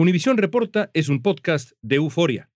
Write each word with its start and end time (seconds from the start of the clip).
Univisión 0.00 0.38
Reporta 0.38 0.88
es 0.94 1.10
un 1.10 1.20
podcast 1.20 1.72
de 1.82 1.96
Euforia. 1.96 2.48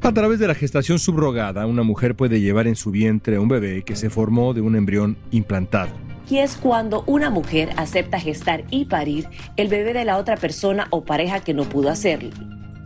A 0.00 0.12
través 0.14 0.38
de 0.38 0.48
la 0.48 0.54
gestación 0.54 0.98
subrogada, 0.98 1.66
una 1.66 1.82
mujer 1.82 2.16
puede 2.16 2.40
llevar 2.40 2.66
en 2.66 2.74
su 2.74 2.90
vientre 2.90 3.36
a 3.36 3.40
un 3.42 3.48
bebé 3.48 3.82
que 3.82 3.96
se 3.96 4.08
formó 4.08 4.54
de 4.54 4.62
un 4.62 4.74
embrión 4.76 5.18
implantado. 5.30 5.92
Y 6.30 6.38
es 6.38 6.56
cuando 6.56 7.04
una 7.06 7.28
mujer 7.28 7.68
acepta 7.76 8.18
gestar 8.18 8.64
y 8.70 8.86
parir 8.86 9.28
el 9.58 9.68
bebé 9.68 9.92
de 9.92 10.06
la 10.06 10.16
otra 10.16 10.38
persona 10.38 10.86
o 10.88 11.04
pareja 11.04 11.40
que 11.40 11.52
no 11.52 11.64
pudo 11.64 11.90
hacerlo. 11.90 12.30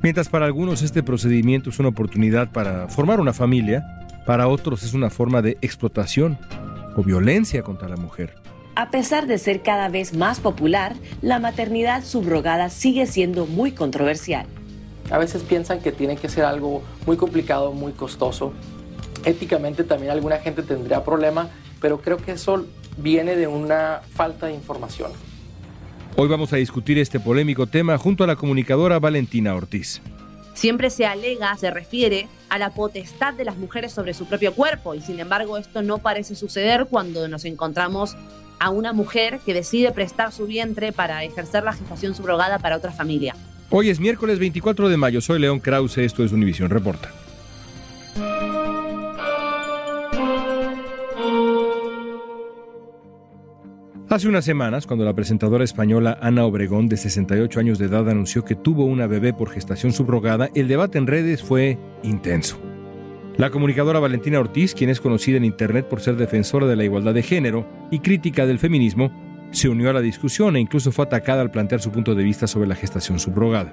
Mientras 0.02 0.28
para 0.28 0.46
algunos 0.46 0.82
este 0.82 1.04
procedimiento 1.04 1.70
es 1.70 1.78
una 1.78 1.90
oportunidad 1.90 2.50
para 2.50 2.88
formar 2.88 3.20
una 3.20 3.32
familia, 3.32 3.84
para 4.30 4.46
otros 4.46 4.84
es 4.84 4.94
una 4.94 5.10
forma 5.10 5.42
de 5.42 5.58
explotación 5.60 6.38
o 6.94 7.02
violencia 7.02 7.64
contra 7.64 7.88
la 7.88 7.96
mujer. 7.96 8.36
A 8.76 8.92
pesar 8.92 9.26
de 9.26 9.38
ser 9.38 9.60
cada 9.60 9.88
vez 9.88 10.16
más 10.16 10.38
popular, 10.38 10.94
la 11.20 11.40
maternidad 11.40 12.04
subrogada 12.04 12.70
sigue 12.70 13.08
siendo 13.08 13.46
muy 13.46 13.72
controversial. 13.72 14.46
A 15.10 15.18
veces 15.18 15.42
piensan 15.42 15.80
que 15.80 15.90
tiene 15.90 16.14
que 16.14 16.28
ser 16.28 16.44
algo 16.44 16.84
muy 17.06 17.16
complicado, 17.16 17.72
muy 17.72 17.90
costoso. 17.90 18.52
Éticamente 19.24 19.82
también 19.82 20.12
alguna 20.12 20.38
gente 20.38 20.62
tendría 20.62 21.02
problema, 21.02 21.48
pero 21.80 22.00
creo 22.00 22.18
que 22.18 22.30
eso 22.30 22.66
viene 22.98 23.34
de 23.34 23.48
una 23.48 24.02
falta 24.14 24.46
de 24.46 24.54
información. 24.54 25.10
Hoy 26.14 26.28
vamos 26.28 26.52
a 26.52 26.56
discutir 26.56 26.98
este 26.98 27.18
polémico 27.18 27.66
tema 27.66 27.98
junto 27.98 28.22
a 28.22 28.28
la 28.28 28.36
comunicadora 28.36 29.00
Valentina 29.00 29.56
Ortiz. 29.56 30.00
Siempre 30.60 30.90
se 30.90 31.06
alega, 31.06 31.56
se 31.56 31.70
refiere 31.70 32.28
a 32.50 32.58
la 32.58 32.68
potestad 32.74 33.32
de 33.32 33.46
las 33.46 33.56
mujeres 33.56 33.92
sobre 33.92 34.12
su 34.12 34.26
propio 34.26 34.52
cuerpo 34.52 34.94
y 34.94 35.00
sin 35.00 35.18
embargo 35.18 35.56
esto 35.56 35.80
no 35.80 35.96
parece 35.96 36.34
suceder 36.34 36.84
cuando 36.84 37.28
nos 37.28 37.46
encontramos 37.46 38.14
a 38.58 38.68
una 38.68 38.92
mujer 38.92 39.40
que 39.46 39.54
decide 39.54 39.90
prestar 39.90 40.32
su 40.32 40.46
vientre 40.46 40.92
para 40.92 41.24
ejercer 41.24 41.64
la 41.64 41.72
gestación 41.72 42.14
subrogada 42.14 42.58
para 42.58 42.76
otra 42.76 42.92
familia. 42.92 43.34
Hoy 43.70 43.88
es 43.88 44.00
miércoles 44.00 44.38
24 44.38 44.90
de 44.90 44.98
mayo, 44.98 45.22
soy 45.22 45.38
León 45.38 45.60
Krause, 45.60 45.96
esto 45.96 46.24
es 46.24 46.30
Univisión 46.30 46.68
Reporta. 46.68 47.10
Hace 54.10 54.26
unas 54.26 54.44
semanas, 54.44 54.88
cuando 54.88 55.04
la 55.04 55.14
presentadora 55.14 55.62
española 55.62 56.18
Ana 56.20 56.44
Obregón, 56.44 56.88
de 56.88 56.96
68 56.96 57.60
años 57.60 57.78
de 57.78 57.86
edad, 57.86 58.10
anunció 58.10 58.44
que 58.44 58.56
tuvo 58.56 58.84
una 58.84 59.06
bebé 59.06 59.32
por 59.32 59.50
gestación 59.50 59.92
subrogada, 59.92 60.50
el 60.56 60.66
debate 60.66 60.98
en 60.98 61.06
redes 61.06 61.44
fue 61.44 61.78
intenso. 62.02 62.60
La 63.36 63.50
comunicadora 63.50 64.00
Valentina 64.00 64.40
Ortiz, 64.40 64.74
quien 64.74 64.90
es 64.90 65.00
conocida 65.00 65.36
en 65.36 65.44
Internet 65.44 65.86
por 65.86 66.00
ser 66.00 66.16
defensora 66.16 66.66
de 66.66 66.74
la 66.74 66.82
igualdad 66.82 67.14
de 67.14 67.22
género 67.22 67.68
y 67.92 68.00
crítica 68.00 68.46
del 68.46 68.58
feminismo, 68.58 69.12
se 69.52 69.68
unió 69.68 69.90
a 69.90 69.92
la 69.92 70.00
discusión 70.00 70.56
e 70.56 70.60
incluso 70.60 70.90
fue 70.90 71.04
atacada 71.04 71.42
al 71.42 71.52
plantear 71.52 71.80
su 71.80 71.92
punto 71.92 72.16
de 72.16 72.24
vista 72.24 72.48
sobre 72.48 72.66
la 72.66 72.74
gestación 72.74 73.20
subrogada. 73.20 73.72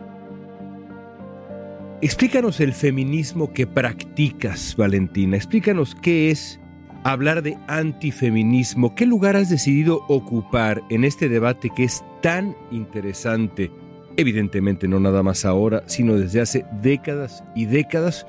Explícanos 2.00 2.60
el 2.60 2.74
feminismo 2.74 3.54
que 3.54 3.66
practicas, 3.66 4.76
Valentina. 4.78 5.36
Explícanos 5.36 5.96
qué 5.96 6.30
es 6.30 6.60
hablar 7.08 7.42
de 7.42 7.58
antifeminismo. 7.68 8.94
¿Qué 8.94 9.06
lugar 9.06 9.38
has 9.38 9.50
decidido 9.50 10.02
ocupar 10.10 10.84
en 10.90 11.06
este 11.06 11.30
debate 11.30 11.70
que 11.70 11.86
es 11.86 12.04
tan 12.22 12.54
interesante? 12.70 13.72
Evidentemente 14.18 14.90
no 14.90 15.00
nada 15.00 15.24
más 15.24 15.46
ahora, 15.46 15.84
sino 15.86 16.16
desde 16.16 16.42
hace 16.42 16.66
décadas 16.82 17.46
y 17.56 17.66
décadas. 17.66 18.28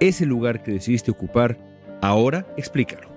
Ese 0.00 0.26
lugar 0.26 0.64
que 0.64 0.72
decidiste 0.72 1.12
ocupar 1.12 1.56
ahora, 2.02 2.44
explícalo. 2.56 3.08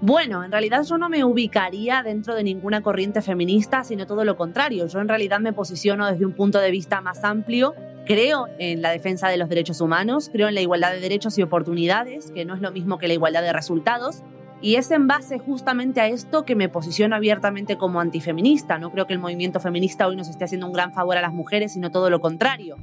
Bueno, 0.00 0.44
en 0.44 0.52
realidad 0.52 0.84
yo 0.84 0.98
no 0.98 1.08
me 1.08 1.24
ubicaría 1.24 2.02
dentro 2.04 2.34
de 2.36 2.44
ninguna 2.44 2.80
corriente 2.80 3.22
feminista, 3.22 3.82
sino 3.82 4.06
todo 4.06 4.24
lo 4.24 4.36
contrario. 4.36 4.86
Yo 4.86 5.00
en 5.00 5.08
realidad 5.08 5.40
me 5.40 5.52
posiciono 5.52 6.06
desde 6.06 6.26
un 6.26 6.32
punto 6.32 6.60
de 6.60 6.70
vista 6.70 7.00
más 7.00 7.24
amplio. 7.24 7.74
Creo 8.06 8.46
en 8.58 8.82
la 8.82 8.90
defensa 8.90 9.28
de 9.28 9.36
los 9.36 9.48
derechos 9.48 9.80
humanos, 9.80 10.30
creo 10.30 10.46
en 10.48 10.54
la 10.54 10.60
igualdad 10.60 10.92
de 10.92 11.00
derechos 11.00 11.38
y 11.38 11.42
oportunidades, 11.42 12.30
que 12.32 12.44
no 12.44 12.54
es 12.54 12.60
lo 12.60 12.70
mismo 12.70 12.98
que 12.98 13.08
la 13.08 13.14
igualdad 13.14 13.42
de 13.42 13.52
resultados. 13.52 14.22
Y 14.60 14.76
es 14.76 14.90
en 14.90 15.06
base 15.06 15.38
justamente 15.38 16.00
a 16.00 16.08
esto 16.08 16.44
que 16.44 16.54
me 16.54 16.68
posiciono 16.68 17.16
abiertamente 17.16 17.76
como 17.76 18.00
antifeminista. 18.00 18.78
No 18.78 18.90
creo 18.90 19.06
que 19.06 19.12
el 19.12 19.18
movimiento 19.18 19.60
feminista 19.60 20.06
hoy 20.06 20.16
nos 20.16 20.28
esté 20.28 20.44
haciendo 20.44 20.66
un 20.66 20.72
gran 20.72 20.92
favor 20.92 21.16
a 21.16 21.22
las 21.22 21.32
mujeres, 21.32 21.72
sino 21.72 21.90
todo 21.90 22.08
lo 22.08 22.20
contrario. 22.20 22.76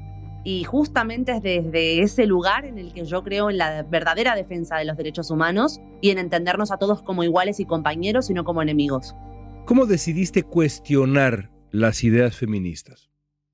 Y 0.43 0.63
justamente 0.63 1.33
es 1.33 1.43
desde 1.43 2.01
ese 2.01 2.25
lugar 2.25 2.65
en 2.65 2.77
el 2.77 2.93
que 2.93 3.05
yo 3.05 3.23
creo 3.23 3.49
en 3.49 3.57
la 3.57 3.83
verdadera 3.83 4.35
defensa 4.35 4.77
de 4.77 4.85
los 4.85 4.97
derechos 4.97 5.29
humanos 5.29 5.79
y 6.01 6.09
en 6.09 6.17
entendernos 6.17 6.71
a 6.71 6.77
todos 6.77 7.03
como 7.03 7.23
iguales 7.23 7.59
y 7.59 7.65
compañeros 7.65 8.29
y 8.29 8.33
no 8.33 8.43
como 8.43 8.61
enemigos. 8.61 9.15
¿Cómo 9.65 9.85
decidiste 9.85 10.43
cuestionar 10.43 11.51
las 11.71 12.03
ideas 12.03 12.35
feministas? 12.35 13.11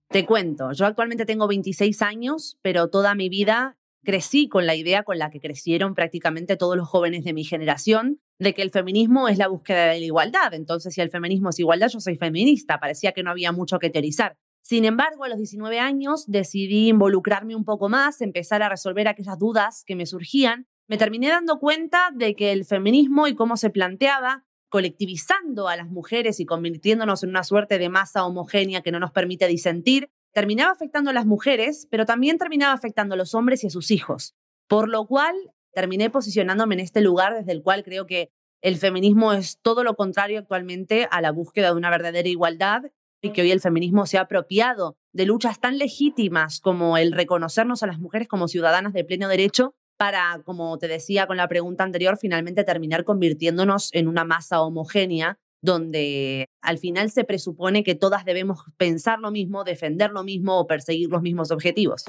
Te 0.09 0.25
cuento, 0.25 0.71
yo 0.71 0.85
actualmente 0.85 1.25
tengo 1.25 1.47
26 1.49 2.01
años, 2.01 2.57
pero 2.61 2.87
toda 2.87 3.13
mi 3.13 3.27
vida 3.27 3.76
crecí 4.03 4.47
con 4.47 4.65
la 4.65 4.75
idea 4.75 5.03
con 5.03 5.17
la 5.17 5.29
que 5.29 5.39
crecieron 5.39 5.95
prácticamente 5.95 6.57
todos 6.57 6.77
los 6.77 6.87
jóvenes 6.87 7.23
de 7.23 7.33
mi 7.33 7.43
generación, 7.43 8.19
de 8.39 8.53
que 8.53 8.61
el 8.61 8.71
feminismo 8.71 9.27
es 9.27 9.37
la 9.37 9.47
búsqueda 9.47 9.87
de 9.87 9.99
la 9.99 10.05
igualdad. 10.05 10.53
Entonces, 10.53 10.93
si 10.93 11.01
el 11.01 11.09
feminismo 11.09 11.49
es 11.49 11.59
igualdad, 11.59 11.89
yo 11.89 11.99
soy 11.99 12.15
feminista. 12.15 12.79
Parecía 12.79 13.11
que 13.11 13.23
no 13.23 13.31
había 13.31 13.51
mucho 13.51 13.79
que 13.79 13.89
teorizar. 13.89 14.37
Sin 14.61 14.83
embargo, 14.83 15.23
a 15.23 15.29
los 15.29 15.37
19 15.37 15.79
años 15.79 16.25
decidí 16.27 16.89
involucrarme 16.89 17.55
un 17.55 17.63
poco 17.63 17.87
más, 17.87 18.19
empezar 18.21 18.61
a 18.61 18.69
resolver 18.69 19.07
aquellas 19.07 19.39
dudas 19.39 19.83
que 19.85 19.95
me 19.95 20.05
surgían. 20.05 20.67
Me 20.89 20.97
terminé 20.97 21.29
dando 21.29 21.57
cuenta 21.59 22.09
de 22.13 22.35
que 22.35 22.51
el 22.51 22.65
feminismo 22.65 23.27
y 23.27 23.35
cómo 23.35 23.55
se 23.55 23.69
planteaba, 23.69 24.45
colectivizando 24.69 25.69
a 25.69 25.77
las 25.77 25.87
mujeres 25.87 26.39
y 26.39 26.45
convirtiéndonos 26.45 27.23
en 27.23 27.29
una 27.29 27.43
suerte 27.43 27.77
de 27.77 27.89
masa 27.89 28.25
homogénea 28.25 28.81
que 28.81 28.91
no 28.91 28.99
nos 28.99 29.11
permite 29.11 29.47
disentir, 29.47 30.09
terminaba 30.33 30.71
afectando 30.71 31.09
a 31.09 31.13
las 31.13 31.25
mujeres, 31.25 31.87
pero 31.89 32.05
también 32.05 32.37
terminaba 32.37 32.73
afectando 32.73 33.15
a 33.15 33.17
los 33.17 33.33
hombres 33.33 33.63
y 33.63 33.67
a 33.67 33.71
sus 33.71 33.91
hijos. 33.91 34.35
Por 34.67 34.89
lo 34.89 35.05
cual, 35.05 35.35
terminé 35.73 36.09
posicionándome 36.09 36.75
en 36.75 36.81
este 36.81 37.01
lugar 37.01 37.35
desde 37.35 37.51
el 37.51 37.61
cual 37.61 37.83
creo 37.83 38.05
que 38.05 38.31
el 38.61 38.77
feminismo 38.77 39.33
es 39.33 39.59
todo 39.61 39.83
lo 39.83 39.95
contrario 39.95 40.39
actualmente 40.39 41.07
a 41.11 41.21
la 41.21 41.31
búsqueda 41.31 41.67
de 41.67 41.77
una 41.77 41.89
verdadera 41.89 42.27
igualdad 42.27 42.83
y 43.21 43.31
que 43.31 43.41
hoy 43.41 43.51
el 43.51 43.61
feminismo 43.61 44.05
se 44.05 44.17
ha 44.17 44.21
apropiado 44.21 44.97
de 45.13 45.25
luchas 45.25 45.59
tan 45.59 45.77
legítimas 45.77 46.59
como 46.59 46.97
el 46.97 47.11
reconocernos 47.11 47.83
a 47.83 47.87
las 47.87 47.99
mujeres 47.99 48.27
como 48.27 48.47
ciudadanas 48.47 48.93
de 48.93 49.03
pleno 49.03 49.27
derecho 49.27 49.75
para, 49.97 50.41
como 50.45 50.77
te 50.77 50.87
decía 50.87 51.27
con 51.27 51.37
la 51.37 51.47
pregunta 51.47 51.83
anterior, 51.83 52.17
finalmente 52.17 52.63
terminar 52.63 53.03
convirtiéndonos 53.03 53.89
en 53.93 54.07
una 54.07 54.23
masa 54.23 54.61
homogénea 54.61 55.39
donde 55.61 56.49
al 56.61 56.77
final 56.77 57.11
se 57.11 57.23
presupone 57.23 57.83
que 57.83 57.95
todas 57.95 58.25
debemos 58.25 58.59
pensar 58.77 59.19
lo 59.19 59.31
mismo, 59.31 59.63
defender 59.63 60.11
lo 60.11 60.23
mismo 60.23 60.59
o 60.59 60.67
perseguir 60.67 61.09
los 61.09 61.21
mismos 61.21 61.51
objetivos. 61.51 62.05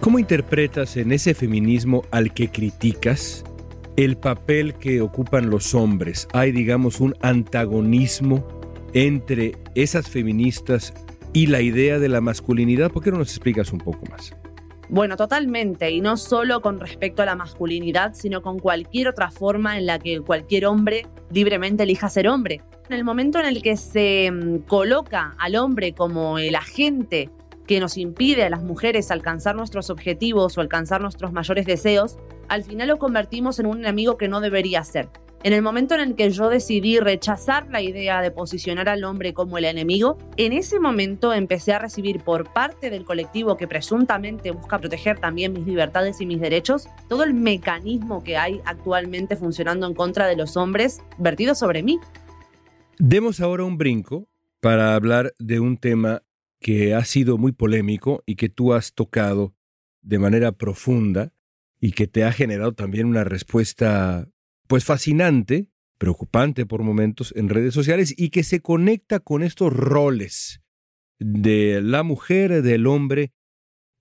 ¿Cómo 0.00 0.18
interpretas 0.18 0.96
en 0.96 1.12
ese 1.12 1.34
feminismo 1.34 2.02
al 2.10 2.34
que 2.34 2.48
criticas 2.48 3.44
el 3.96 4.16
papel 4.16 4.74
que 4.74 5.00
ocupan 5.00 5.48
los 5.48 5.74
hombres? 5.74 6.26
¿Hay, 6.32 6.50
digamos, 6.50 7.00
un 7.00 7.14
antagonismo 7.20 8.44
entre 8.94 9.52
esas 9.74 10.08
feministas 10.08 10.92
y 11.32 11.46
la 11.46 11.60
idea 11.60 11.98
de 11.98 12.08
la 12.08 12.20
masculinidad? 12.20 12.90
¿Por 12.90 13.02
qué 13.02 13.12
no 13.12 13.18
nos 13.18 13.30
explicas 13.30 13.72
un 13.72 13.78
poco 13.78 14.04
más? 14.06 14.34
Bueno, 14.92 15.16
totalmente, 15.16 15.90
y 15.90 16.02
no 16.02 16.18
solo 16.18 16.60
con 16.60 16.78
respecto 16.78 17.22
a 17.22 17.24
la 17.24 17.34
masculinidad, 17.34 18.12
sino 18.12 18.42
con 18.42 18.58
cualquier 18.58 19.08
otra 19.08 19.30
forma 19.30 19.78
en 19.78 19.86
la 19.86 19.98
que 19.98 20.20
cualquier 20.20 20.66
hombre 20.66 21.06
libremente 21.30 21.84
elija 21.84 22.10
ser 22.10 22.28
hombre. 22.28 22.60
En 22.90 22.96
el 22.96 23.02
momento 23.02 23.40
en 23.40 23.46
el 23.46 23.62
que 23.62 23.78
se 23.78 24.30
mm, 24.30 24.66
coloca 24.66 25.34
al 25.38 25.56
hombre 25.56 25.94
como 25.94 26.36
el 26.38 26.54
agente 26.54 27.30
que 27.66 27.80
nos 27.80 27.96
impide 27.96 28.44
a 28.44 28.50
las 28.50 28.62
mujeres 28.62 29.10
alcanzar 29.10 29.56
nuestros 29.56 29.88
objetivos 29.88 30.58
o 30.58 30.60
alcanzar 30.60 31.00
nuestros 31.00 31.32
mayores 31.32 31.64
deseos, 31.64 32.18
al 32.48 32.62
final 32.62 32.88
lo 32.88 32.98
convertimos 32.98 33.58
en 33.60 33.64
un 33.64 33.78
enemigo 33.78 34.18
que 34.18 34.28
no 34.28 34.42
debería 34.42 34.84
ser. 34.84 35.08
En 35.44 35.52
el 35.52 35.60
momento 35.60 35.94
en 35.94 36.00
el 36.00 36.14
que 36.14 36.30
yo 36.30 36.48
decidí 36.48 37.00
rechazar 37.00 37.68
la 37.68 37.82
idea 37.82 38.20
de 38.20 38.30
posicionar 38.30 38.88
al 38.88 39.02
hombre 39.02 39.34
como 39.34 39.58
el 39.58 39.64
enemigo, 39.64 40.16
en 40.36 40.52
ese 40.52 40.78
momento 40.78 41.32
empecé 41.32 41.72
a 41.72 41.80
recibir 41.80 42.20
por 42.20 42.52
parte 42.52 42.90
del 42.90 43.04
colectivo 43.04 43.56
que 43.56 43.66
presuntamente 43.66 44.52
busca 44.52 44.78
proteger 44.78 45.18
también 45.18 45.52
mis 45.52 45.66
libertades 45.66 46.20
y 46.20 46.26
mis 46.26 46.40
derechos, 46.40 46.88
todo 47.08 47.24
el 47.24 47.34
mecanismo 47.34 48.22
que 48.22 48.36
hay 48.36 48.60
actualmente 48.64 49.34
funcionando 49.34 49.88
en 49.88 49.94
contra 49.94 50.28
de 50.28 50.36
los 50.36 50.56
hombres 50.56 51.02
vertido 51.18 51.56
sobre 51.56 51.82
mí. 51.82 51.98
Demos 53.00 53.40
ahora 53.40 53.64
un 53.64 53.78
brinco 53.78 54.28
para 54.60 54.94
hablar 54.94 55.34
de 55.40 55.58
un 55.58 55.76
tema 55.76 56.22
que 56.60 56.94
ha 56.94 57.04
sido 57.04 57.36
muy 57.36 57.50
polémico 57.50 58.22
y 58.26 58.36
que 58.36 58.48
tú 58.48 58.74
has 58.74 58.94
tocado 58.94 59.56
de 60.02 60.20
manera 60.20 60.52
profunda 60.52 61.32
y 61.80 61.90
que 61.92 62.06
te 62.06 62.22
ha 62.22 62.30
generado 62.30 62.74
también 62.74 63.06
una 63.08 63.24
respuesta 63.24 64.28
pues 64.72 64.86
fascinante, 64.86 65.68
preocupante 65.98 66.64
por 66.64 66.82
momentos 66.82 67.34
en 67.36 67.50
redes 67.50 67.74
sociales 67.74 68.14
y 68.16 68.30
que 68.30 68.42
se 68.42 68.62
conecta 68.62 69.20
con 69.20 69.42
estos 69.42 69.70
roles 69.70 70.62
de 71.18 71.82
la 71.82 72.02
mujer, 72.02 72.62
del 72.62 72.86
hombre. 72.86 73.34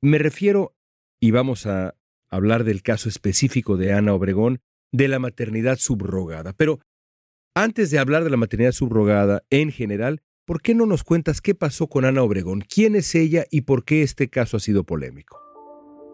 Me 0.02 0.18
refiero, 0.18 0.74
y 1.20 1.32
vamos 1.32 1.66
a 1.66 1.98
hablar 2.30 2.64
del 2.64 2.84
caso 2.84 3.10
específico 3.10 3.76
de 3.76 3.92
Ana 3.92 4.14
Obregón, 4.14 4.62
de 4.94 5.10
la 5.10 5.20
maternidad 5.20 5.76
subrogada. 5.78 6.54
Pero 6.54 6.80
antes 7.54 7.92
de 7.92 8.00
hablar 8.00 8.24
de 8.24 8.30
la 8.30 8.38
maternidad 8.38 8.72
subrogada 8.72 9.44
en 9.50 9.74
general, 9.74 10.22
¿por 10.46 10.62
qué 10.62 10.74
no 10.74 10.86
nos 10.86 11.04
cuentas 11.04 11.42
qué 11.42 11.54
pasó 11.54 11.88
con 11.88 12.06
Ana 12.06 12.24
Obregón? 12.24 12.62
¿Quién 12.62 12.96
es 12.96 13.14
ella 13.14 13.44
y 13.52 13.64
por 13.64 13.84
qué 13.84 14.04
este 14.04 14.30
caso 14.30 14.56
ha 14.56 14.62
sido 14.62 14.86
polémico? 14.86 15.51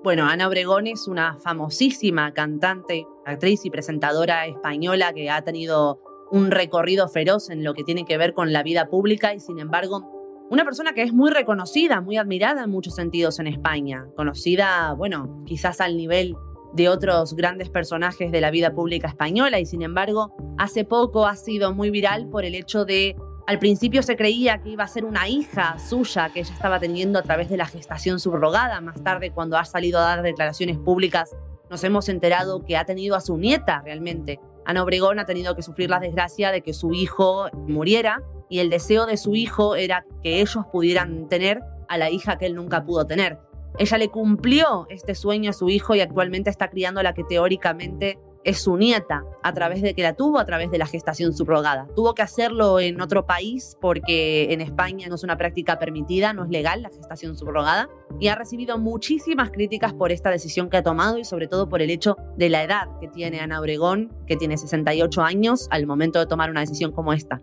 Bueno, 0.03 0.25
Ana 0.25 0.47
Obregón 0.47 0.87
es 0.87 1.07
una 1.07 1.37
famosísima 1.39 2.31
cantante, 2.33 3.05
actriz 3.25 3.65
y 3.65 3.69
presentadora 3.69 4.45
española 4.45 5.11
que 5.11 5.29
ha 5.29 5.41
tenido 5.41 5.99
un 6.31 6.51
recorrido 6.51 7.07
feroz 7.07 7.49
en 7.49 7.63
lo 7.63 7.73
que 7.73 7.83
tiene 7.83 8.05
que 8.05 8.17
ver 8.17 8.33
con 8.33 8.53
la 8.53 8.63
vida 8.63 8.89
pública 8.89 9.33
y 9.33 9.39
sin 9.39 9.59
embargo 9.59 10.45
una 10.49 10.63
persona 10.63 10.93
que 10.93 11.01
es 11.01 11.13
muy 11.13 11.29
reconocida, 11.31 11.99
muy 11.99 12.17
admirada 12.17 12.63
en 12.63 12.69
muchos 12.69 12.95
sentidos 12.95 13.39
en 13.39 13.47
España, 13.47 14.07
conocida, 14.15 14.93
bueno, 14.93 15.43
quizás 15.45 15.81
al 15.81 15.97
nivel 15.97 16.35
de 16.73 16.89
otros 16.89 17.33
grandes 17.33 17.69
personajes 17.69 18.31
de 18.31 18.39
la 18.39 18.51
vida 18.51 18.73
pública 18.73 19.07
española 19.07 19.59
y 19.59 19.65
sin 19.65 19.81
embargo 19.81 20.35
hace 20.57 20.85
poco 20.85 21.25
ha 21.25 21.35
sido 21.35 21.73
muy 21.73 21.89
viral 21.89 22.29
por 22.29 22.45
el 22.45 22.55
hecho 22.55 22.85
de 22.85 23.15
al 23.47 23.59
principio 23.59 24.03
se 24.03 24.17
creía 24.17 24.61
que 24.61 24.71
iba 24.71 24.83
a 24.83 24.87
ser 24.89 25.05
una 25.05 25.29
hija 25.29 25.79
suya 25.79 26.29
que 26.33 26.41
ella 26.41 26.53
estaba 26.53 26.81
teniendo 26.81 27.17
a 27.17 27.21
través 27.21 27.47
de 27.47 27.55
la 27.55 27.65
gestación 27.65 28.19
subrogada. 28.19 28.81
Más 28.81 29.01
tarde, 29.01 29.31
cuando 29.31 29.57
ha 29.57 29.63
salido 29.63 29.99
a 29.99 30.01
dar 30.01 30.21
declaraciones 30.21 30.77
públicas, 30.77 31.33
nos 31.69 31.81
hemos 31.85 32.09
enterado 32.09 32.65
que 32.65 32.75
ha 32.75 32.83
tenido 32.83 33.15
a 33.15 33.21
su 33.21 33.37
nieta 33.37 33.81
realmente. 33.85 34.41
Ana 34.65 34.83
Obregón 34.83 35.17
ha 35.19 35.25
tenido 35.25 35.55
que 35.55 35.61
sufrir 35.61 35.89
la 35.89 35.99
desgracia 35.99 36.51
de 36.51 36.61
que 36.61 36.73
su 36.73 36.93
hijo 36.93 37.47
muriera 37.53 38.21
y 38.49 38.59
el 38.59 38.69
deseo 38.69 39.05
de 39.05 39.15
su 39.15 39.33
hijo 39.33 39.77
era 39.77 40.05
que 40.21 40.41
ellos 40.41 40.65
pudieran 40.69 41.29
tener 41.29 41.61
a 41.87 41.97
la 41.97 42.09
hija 42.09 42.37
que 42.37 42.47
él 42.47 42.55
nunca 42.55 42.83
pudo 42.83 43.07
tener. 43.07 43.39
Ella 43.79 43.97
le 43.97 44.09
cumplió 44.09 44.87
este 44.89 45.15
sueño 45.15 45.51
a 45.51 45.53
su 45.53 45.69
hijo 45.69 45.95
y 45.95 46.01
actualmente 46.01 46.49
está 46.49 46.69
criando 46.69 46.99
a 46.99 47.03
la 47.03 47.13
que 47.13 47.23
teóricamente 47.23 48.19
es 48.47 48.59
su 48.59 48.77
nieta, 48.77 49.25
a 49.43 49.53
través 49.53 49.81
de 49.81 49.93
que 49.93 50.01
la 50.01 50.13
tuvo 50.13 50.39
a 50.39 50.45
través 50.45 50.71
de 50.71 50.77
la 50.77 50.85
gestación 50.85 51.33
subrogada. 51.33 51.85
Tuvo 51.97 52.13
que 52.13 52.21
hacerlo 52.21 52.79
en 52.79 53.01
otro 53.01 53.25
país 53.25 53.77
porque 53.81 54.53
en 54.53 54.61
España 54.61 55.07
no 55.09 55.15
es 55.15 55.23
una 55.25 55.37
práctica 55.37 55.77
permitida, 55.77 56.31
no 56.31 56.45
es 56.45 56.49
legal 56.49 56.81
la 56.81 56.89
gestación 56.89 57.35
subrogada, 57.35 57.89
y 58.21 58.29
ha 58.29 58.35
recibido 58.35 58.77
muchísimas 58.77 59.51
críticas 59.51 59.93
por 59.93 60.13
esta 60.13 60.31
decisión 60.31 60.69
que 60.69 60.77
ha 60.77 60.83
tomado 60.83 61.17
y 61.17 61.25
sobre 61.25 61.47
todo 61.47 61.67
por 61.67 61.81
el 61.81 61.89
hecho 61.89 62.15
de 62.37 62.47
la 62.47 62.63
edad 62.63 62.87
que 63.01 63.09
tiene 63.09 63.41
Ana 63.41 63.59
Obregón, 63.59 64.13
que 64.25 64.37
tiene 64.37 64.57
68 64.57 65.21
años 65.21 65.67
al 65.69 65.85
momento 65.85 66.17
de 66.17 66.25
tomar 66.25 66.49
una 66.49 66.61
decisión 66.61 66.93
como 66.93 67.11
esta. 67.11 67.41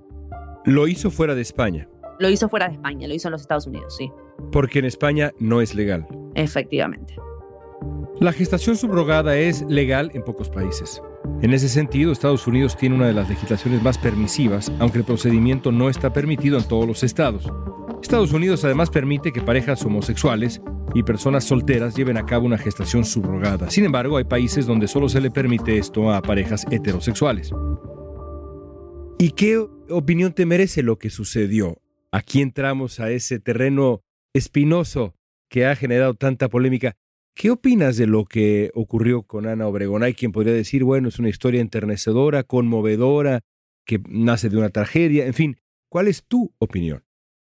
Lo 0.64 0.88
hizo 0.88 1.10
fuera 1.10 1.34
de 1.34 1.42
España. 1.42 1.86
Lo 2.18 2.30
hizo 2.30 2.48
fuera 2.48 2.68
de 2.68 2.72
España, 2.72 3.06
lo 3.06 3.12
hizo 3.12 3.28
en 3.28 3.32
los 3.32 3.42
Estados 3.42 3.66
Unidos, 3.66 3.94
sí. 3.94 4.10
Porque 4.50 4.78
en 4.78 4.86
España 4.86 5.32
no 5.38 5.60
es 5.60 5.74
legal. 5.74 6.06
Efectivamente. 6.34 7.14
La 8.20 8.32
gestación 8.32 8.76
subrogada 8.76 9.37
es 9.37 9.62
legal 9.62 10.12
en 10.14 10.22
pocos 10.22 10.49
países. 10.49 11.02
En 11.43 11.52
ese 11.52 11.69
sentido, 11.69 12.12
Estados 12.12 12.46
Unidos 12.46 12.76
tiene 12.76 12.94
una 12.94 13.08
de 13.08 13.12
las 13.12 13.28
legislaciones 13.28 13.82
más 13.82 13.99
permisivas, 13.99 14.70
aunque 14.78 14.99
el 14.99 15.05
procedimiento 15.05 15.72
no 15.72 15.90
está 15.90 16.12
permitido 16.12 16.56
en 16.58 16.69
todos 16.69 16.87
los 16.87 17.02
estados. 17.02 17.50
Estados 18.00 18.32
Unidos 18.32 18.64
además 18.64 18.88
permite 18.88 19.32
que 19.32 19.43
parejas 19.43 19.84
homosexuales 19.84 20.61
y 20.94 21.02
personas 21.02 21.43
solteras 21.43 21.96
lleven 21.96 22.16
a 22.16 22.25
cabo 22.25 22.46
una 22.46 22.56
gestación 22.56 23.05
subrogada. 23.05 23.69
Sin 23.69 23.84
embargo, 23.84 24.16
hay 24.16 24.25
países 24.25 24.64
donde 24.64 24.87
solo 24.87 25.08
se 25.08 25.20
le 25.20 25.32
permite 25.32 25.76
esto 25.76 26.12
a 26.12 26.22
parejas 26.22 26.64
heterosexuales. 26.70 27.50
¿Y 29.19 29.32
qué 29.32 29.58
opinión 29.90 30.32
te 30.34 30.46
merece 30.46 30.84
lo 30.84 30.99
que 30.99 31.11
sucedió? 31.11 31.78
Aquí 32.12 32.43
entramos 32.43 33.00
a 33.00 33.11
ese 33.11 33.40
terreno 33.40 34.02
espinoso 34.34 35.16
que 35.49 35.66
ha 35.66 35.75
generado 35.75 36.14
tanta 36.14 36.49
polémica. 36.49 36.96
¿Qué 37.34 37.50
opinas 37.50 37.96
de 37.96 38.06
lo 38.06 38.26
que 38.26 38.70
ocurrió 38.75 39.25
con 39.25 39.46
Ana 39.46 39.66
Obregón? 39.66 40.04
Hay 40.04 40.14
quien 40.14 40.31
podría 40.31 40.54
decir, 40.54 40.84
bueno, 40.84 41.08
es 41.08 41.19
una 41.19 41.28
historia 41.28 41.60
enternecedora, 41.60 42.44
conmovedora, 42.44 43.40
que 43.84 44.00
nace 44.08 44.48
de 44.48 44.56
una 44.56 44.70
tragedia, 44.70 45.26
en 45.26 45.34
fin, 45.34 45.60
¿cuál 45.88 46.06
es 46.06 46.25
tu 46.25 46.54
opinión? 46.58 47.04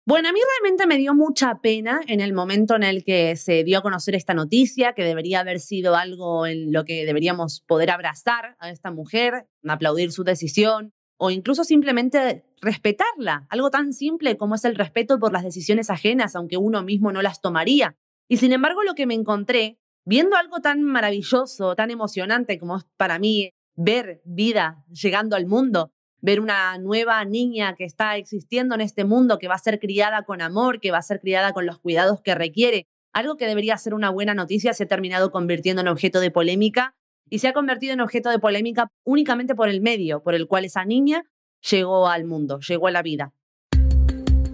Bueno, 0.06 0.28
a 0.28 0.32
mí 0.32 0.38
realmente 0.60 0.86
me 0.86 0.98
dio 0.98 1.14
mucha 1.14 1.60
pena 1.60 2.00
en 2.06 2.20
el 2.20 2.32
momento 2.32 2.76
en 2.76 2.84
el 2.84 3.04
que 3.04 3.34
se 3.36 3.64
dio 3.64 3.78
a 3.78 3.82
conocer 3.82 4.14
esta 4.14 4.34
noticia, 4.34 4.94
que 4.94 5.02
debería 5.02 5.40
haber 5.40 5.58
sido 5.58 5.96
algo 5.96 6.46
en 6.46 6.72
lo 6.72 6.84
que 6.84 7.04
deberíamos 7.04 7.60
poder 7.60 7.90
abrazar 7.90 8.56
a 8.60 8.70
esta 8.70 8.92
mujer, 8.92 9.46
aplaudir 9.66 10.12
su 10.12 10.22
decisión 10.22 10.92
o 11.18 11.30
incluso 11.30 11.64
simplemente 11.64 12.44
respetarla, 12.60 13.46
algo 13.48 13.70
tan 13.70 13.92
simple 13.92 14.36
como 14.36 14.54
es 14.54 14.64
el 14.64 14.74
respeto 14.74 15.18
por 15.18 15.32
las 15.32 15.44
decisiones 15.44 15.90
ajenas, 15.90 16.34
aunque 16.34 16.56
uno 16.56 16.82
mismo 16.82 17.12
no 17.12 17.22
las 17.22 17.40
tomaría. 17.40 17.96
Y 18.32 18.38
sin 18.38 18.54
embargo, 18.54 18.82
lo 18.82 18.94
que 18.94 19.04
me 19.04 19.12
encontré, 19.12 19.78
viendo 20.06 20.36
algo 20.36 20.60
tan 20.60 20.82
maravilloso, 20.82 21.76
tan 21.76 21.90
emocionante 21.90 22.58
como 22.58 22.78
es 22.78 22.84
para 22.96 23.18
mí 23.18 23.50
ver 23.76 24.22
vida 24.24 24.86
llegando 24.90 25.36
al 25.36 25.44
mundo, 25.44 25.92
ver 26.22 26.40
una 26.40 26.78
nueva 26.78 27.22
niña 27.26 27.74
que 27.76 27.84
está 27.84 28.16
existiendo 28.16 28.74
en 28.74 28.80
este 28.80 29.04
mundo, 29.04 29.36
que 29.36 29.48
va 29.48 29.56
a 29.56 29.58
ser 29.58 29.78
criada 29.78 30.22
con 30.22 30.40
amor, 30.40 30.80
que 30.80 30.90
va 30.90 30.96
a 30.96 31.02
ser 31.02 31.20
criada 31.20 31.52
con 31.52 31.66
los 31.66 31.78
cuidados 31.78 32.22
que 32.22 32.34
requiere, 32.34 32.86
algo 33.12 33.36
que 33.36 33.46
debería 33.46 33.76
ser 33.76 33.92
una 33.92 34.08
buena 34.08 34.32
noticia 34.32 34.72
se 34.72 34.84
ha 34.84 34.88
terminado 34.88 35.30
convirtiendo 35.30 35.82
en 35.82 35.88
objeto 35.88 36.18
de 36.18 36.30
polémica 36.30 36.94
y 37.28 37.40
se 37.40 37.48
ha 37.48 37.52
convertido 37.52 37.92
en 37.92 38.00
objeto 38.00 38.30
de 38.30 38.38
polémica 38.38 38.88
únicamente 39.04 39.54
por 39.54 39.68
el 39.68 39.82
medio 39.82 40.22
por 40.22 40.34
el 40.34 40.46
cual 40.46 40.64
esa 40.64 40.86
niña 40.86 41.26
llegó 41.70 42.08
al 42.08 42.24
mundo, 42.24 42.60
llegó 42.60 42.86
a 42.86 42.92
la 42.92 43.02
vida. 43.02 43.34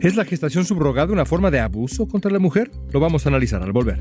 ¿Es 0.01 0.15
la 0.15 0.25
gestación 0.25 0.65
subrogada 0.65 1.13
una 1.13 1.25
forma 1.25 1.51
de 1.51 1.59
abuso 1.59 2.07
contra 2.07 2.31
la 2.31 2.39
mujer? 2.39 2.71
Lo 2.93 3.01
vamos 3.01 3.27
a 3.27 3.31
analizar 3.31 3.61
al 3.65 3.73
volver. 3.73 3.99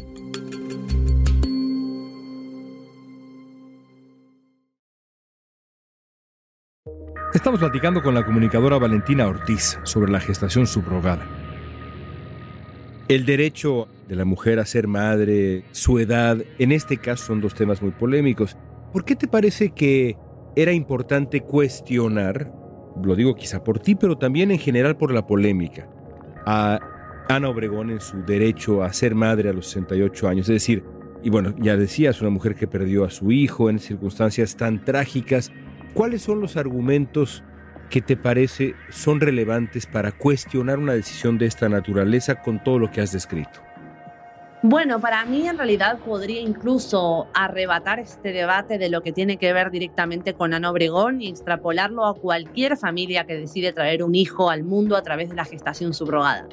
Estamos 7.33 7.59
platicando 7.59 8.03
con 8.03 8.13
la 8.13 8.23
comunicadora 8.23 8.77
Valentina 8.77 9.27
Ortiz 9.27 9.79
sobre 9.81 10.11
la 10.11 10.19
gestación 10.19 10.67
subrogada. 10.67 11.25
El 13.07 13.25
derecho 13.25 13.87
de 14.07 14.15
la 14.17 14.25
mujer 14.25 14.59
a 14.59 14.67
ser 14.67 14.87
madre, 14.87 15.63
su 15.71 15.97
edad, 15.97 16.37
en 16.59 16.73
este 16.73 16.97
caso 16.97 17.25
son 17.25 17.41
dos 17.41 17.55
temas 17.55 17.81
muy 17.81 17.91
polémicos. 17.91 18.55
¿Por 18.93 19.03
qué 19.03 19.15
te 19.15 19.27
parece 19.27 19.71
que 19.71 20.15
era 20.55 20.73
importante 20.73 21.41
cuestionar 21.41 22.51
lo 23.03 23.15
digo 23.15 23.35
quizá 23.35 23.63
por 23.63 23.79
ti, 23.79 23.95
pero 23.95 24.17
también 24.17 24.51
en 24.51 24.59
general 24.59 24.97
por 24.97 25.13
la 25.13 25.25
polémica, 25.25 25.87
a 26.45 26.79
Ana 27.29 27.49
Obregón 27.49 27.89
en 27.89 27.99
su 27.99 28.23
derecho 28.23 28.83
a 28.83 28.93
ser 28.93 29.15
madre 29.15 29.49
a 29.49 29.53
los 29.53 29.67
68 29.67 30.27
años. 30.27 30.49
Es 30.49 30.55
decir, 30.55 30.83
y 31.23 31.29
bueno, 31.29 31.53
ya 31.59 31.75
decías, 31.75 32.21
una 32.21 32.29
mujer 32.29 32.55
que 32.55 32.67
perdió 32.67 33.03
a 33.03 33.09
su 33.09 33.31
hijo 33.31 33.69
en 33.69 33.79
circunstancias 33.79 34.55
tan 34.55 34.83
trágicas. 34.83 35.51
¿Cuáles 35.93 36.21
son 36.21 36.39
los 36.39 36.57
argumentos 36.57 37.43
que 37.89 38.01
te 38.01 38.17
parece 38.17 38.75
son 38.89 39.19
relevantes 39.19 39.85
para 39.85 40.11
cuestionar 40.11 40.79
una 40.79 40.93
decisión 40.93 41.37
de 41.37 41.47
esta 41.47 41.69
naturaleza 41.69 42.41
con 42.41 42.63
todo 42.63 42.79
lo 42.79 42.91
que 42.91 43.01
has 43.01 43.11
descrito? 43.11 43.66
Bueno, 44.63 44.99
para 44.99 45.23
mí 45.23 45.47
en 45.47 45.55
realidad 45.55 45.99
podría 45.99 46.41
incluso 46.41 47.27
arrebatar 47.35 47.99
este 47.99 48.33
debate 48.33 48.79
de 48.79 48.89
lo 48.89 49.01
que 49.01 49.11
tiene 49.11 49.37
que 49.37 49.53
ver 49.53 49.69
directamente 49.69 50.33
con 50.33 50.51
Ana 50.51 50.71
Obregón 50.71 51.21
y 51.21 51.29
extrapolarlo 51.29 52.05
a 52.07 52.15
cualquier 52.15 52.75
familia 52.75 53.25
que 53.25 53.35
decide 53.35 53.71
traer 53.71 54.01
un 54.01 54.15
hijo 54.15 54.49
al 54.49 54.63
mundo 54.63 54.97
a 54.97 55.03
través 55.03 55.29
de 55.29 55.35
la 55.35 55.45
gestación 55.45 55.93
subrogada. 55.93 56.47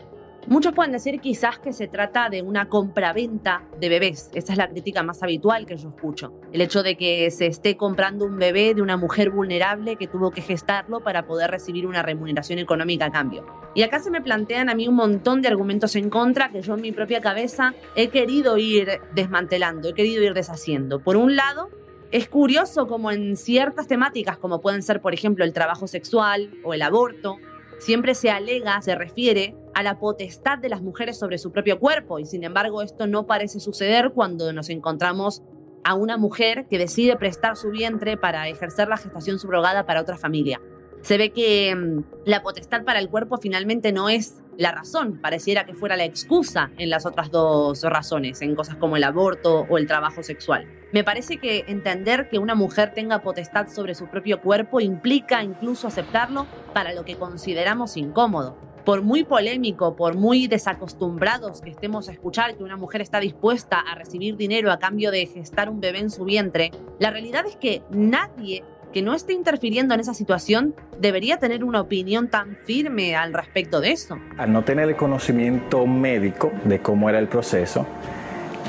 Muchos 0.47 0.75
pueden 0.75 0.93
decir 0.93 1.19
quizás 1.21 1.59
que 1.59 1.73
se 1.73 1.89
trata 1.89 2.29
de 2.29 2.43
una 2.43 2.69
compraventa 2.69 3.63
de 3.81 3.89
bebés. 3.89 4.31
Esa 4.35 4.53
es 4.53 4.59
la 4.59 4.69
crítica 4.69 5.03
más 5.03 5.23
habitual 5.23 5.65
que 5.65 5.79
yo 5.79 5.89
escucho. 5.89 6.35
El 6.53 6.61
hecho 6.61 6.83
de 6.83 6.99
que 6.99 7.31
se 7.31 7.47
esté 7.47 7.79
comprando 7.79 8.27
un 8.27 8.37
bebé 8.37 8.75
de 8.75 8.83
una 8.83 8.99
mujer 8.99 9.31
vulnerable 9.31 9.97
que 9.97 10.07
tuvo 10.07 10.31
que 10.31 10.43
gestarlo 10.43 11.01
para 11.01 11.25
poder 11.25 11.51
recibir 11.51 11.87
una 11.87 12.03
remuneración 12.03 12.59
económica 12.59 13.07
a 13.07 13.11
cambio. 13.11 13.64
Y 13.75 13.83
acá 13.83 13.99
se 13.99 14.11
me 14.11 14.23
plantean 14.23 14.69
a 14.69 14.75
mí 14.75 14.87
un 14.87 14.95
montón 14.95 15.43
de 15.43 15.49
argumentos 15.49 15.97
en 15.97 16.09
contra 16.11 16.51
que 16.51 16.63
yo 16.63 16.75
en 16.75 16.81
mi 16.81 16.93
propia 16.93 17.21
cabeza 17.21 17.75
he 17.97 18.09
querido 18.09 18.57
ir 18.57 19.01
desmantelando, 19.15 19.89
he 19.89 19.95
querido 19.95 20.23
ir 20.23 20.35
deshaciendo. 20.35 21.01
Por 21.01 21.17
un 21.17 21.37
lado, 21.37 21.71
Es 22.15 22.29
curioso 22.29 22.87
como 22.87 23.11
en 23.11 23.37
ciertas 23.37 23.89
temáticas, 23.89 24.39
como 24.39 24.61
pueden 24.61 24.85
ser, 24.85 25.01
por 25.01 25.15
ejemplo, 25.15 25.45
el 25.45 25.53
trabajo 25.53 25.89
sexual 25.89 26.49
o 26.63 26.73
el 26.73 26.83
aborto, 26.83 27.39
siempre 27.79 28.15
se 28.15 28.31
alega, 28.31 28.81
se 28.83 28.95
refiere 28.95 29.57
a 29.75 29.83
la 29.83 29.99
potestad 29.99 30.59
de 30.59 30.69
las 30.69 30.81
mujeres 30.81 31.19
sobre 31.19 31.39
su 31.39 31.51
propio 31.51 31.81
cuerpo 31.81 32.21
y 32.21 32.25
sin 32.25 32.45
embargo 32.45 32.83
esto 32.83 33.09
no 33.09 33.27
parece 33.27 33.59
suceder 33.59 34.13
cuando 34.13 34.53
nos 34.53 34.71
encontramos 34.71 35.43
a 35.83 35.95
una 35.95 36.17
mujer 36.17 36.67
que 36.71 36.79
decide 36.79 37.17
prestar 37.17 37.57
su 37.57 37.71
vientre 37.71 38.17
para 38.17 38.49
ejercer 38.49 38.87
la 38.87 38.97
gestación 38.97 39.41
subrogada 39.41 39.85
para 39.85 40.01
otra 40.01 40.17
familia. 40.17 40.61
Se 41.05 41.19
ve 41.19 41.31
que 41.31 41.75
mm, 41.75 42.05
la 42.25 42.43
potestad 42.43 42.83
para 42.83 42.99
el 42.99 43.11
cuerpo 43.11 43.37
finalmente 43.37 43.93
no 43.93 44.09
es 44.09 44.41
la 44.57 44.73
razón, 44.73 45.19
pareciera 45.21 45.67
que 45.67 45.75
fuera 45.75 45.97
la 45.97 46.05
excusa 46.05 46.71
en 46.79 46.89
las 46.89 47.05
otras 47.05 47.31
dos 47.31 47.83
razones, 47.83 48.41
en 48.41 48.55
cosas 48.55 48.77
como 48.77 48.97
el 48.97 49.05
aborto 49.05 49.67
o 49.69 49.77
el 49.77 49.87
trabajo 49.87 50.23
sexual. 50.23 50.67
Me 50.93 51.05
parece 51.05 51.37
que 51.37 51.65
entender 51.67 52.31
que 52.31 52.39
una 52.39 52.55
mujer 52.55 52.95
tenga 52.95 53.21
potestad 53.21 53.69
sobre 53.69 53.95
su 53.95 54.07
propio 54.07 54.41
cuerpo 54.41 54.81
implica 54.81 55.43
incluso 55.43 55.89
aceptarlo 55.89 56.47
para 56.73 56.95
lo 56.95 57.05
que 57.05 57.17
consideramos 57.17 57.99
incómodo 57.99 58.57
por 58.85 59.03
muy 59.03 59.25
polémico, 59.25 59.97
por 59.97 60.15
muy 60.15 60.47
desacostumbrados 60.47 61.61
que 61.63 61.71
estemos 61.71 62.09
a 62.09 62.13
escuchar 62.13 62.57
que 62.57 62.63
una 62.63 62.77
mujer 62.77 63.01
está 63.01 63.19
dispuesta 63.19 63.81
a 63.81 63.95
recibir 63.95 64.37
dinero 64.37 64.71
a 64.71 64.79
cambio 64.79 65.11
de 65.11 65.27
gestar 65.27 65.71
un 65.71 65.81
bebé 65.81 66.01
en 66.01 66.11
su 66.11 66.25
vientre, 66.25 66.71
la 66.99 67.11
realidad 67.11 67.47
es 67.47 67.57
que 67.57 67.83
nadie 67.91 68.63
que 68.95 69.03
no 69.03 69.13
esté 69.13 69.33
interfiriendo 69.33 69.93
en 69.93 69.99
esa 69.99 70.15
situación 70.15 70.73
debería 71.01 71.39
tener 71.39 71.65
una 71.65 71.81
opinión 71.81 72.29
tan 72.29 72.57
firme 72.65 73.17
al 73.17 73.35
respecto 73.35 73.81
de 73.81 73.91
eso. 73.91 74.21
Al 74.39 74.53
no 74.53 74.63
tener 74.63 74.89
el 74.89 74.95
conocimiento 74.95 75.85
médico 75.85 76.53
de 76.65 76.79
cómo 76.79 77.11
era 77.11 77.19
el 77.19 77.27
proceso, 77.27 77.85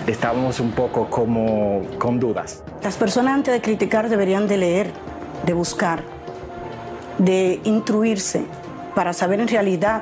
estábamos 0.08 0.60
un 0.60 0.72
poco 0.72 1.12
como 1.12 1.84
con 2.00 2.20
dudas. 2.20 2.63
Las 2.82 2.98
personas 2.98 3.36
antes 3.36 3.53
de 3.53 3.62
criticar 3.62 4.10
deberían 4.10 4.48
de 4.48 4.58
leer, 4.58 4.88
de 5.46 5.53
buscar, 5.53 6.01
de 7.20 7.62
instruirse 7.63 8.46
para 8.96 9.13
saber 9.13 9.39
en 9.39 9.48
realidad 9.48 10.01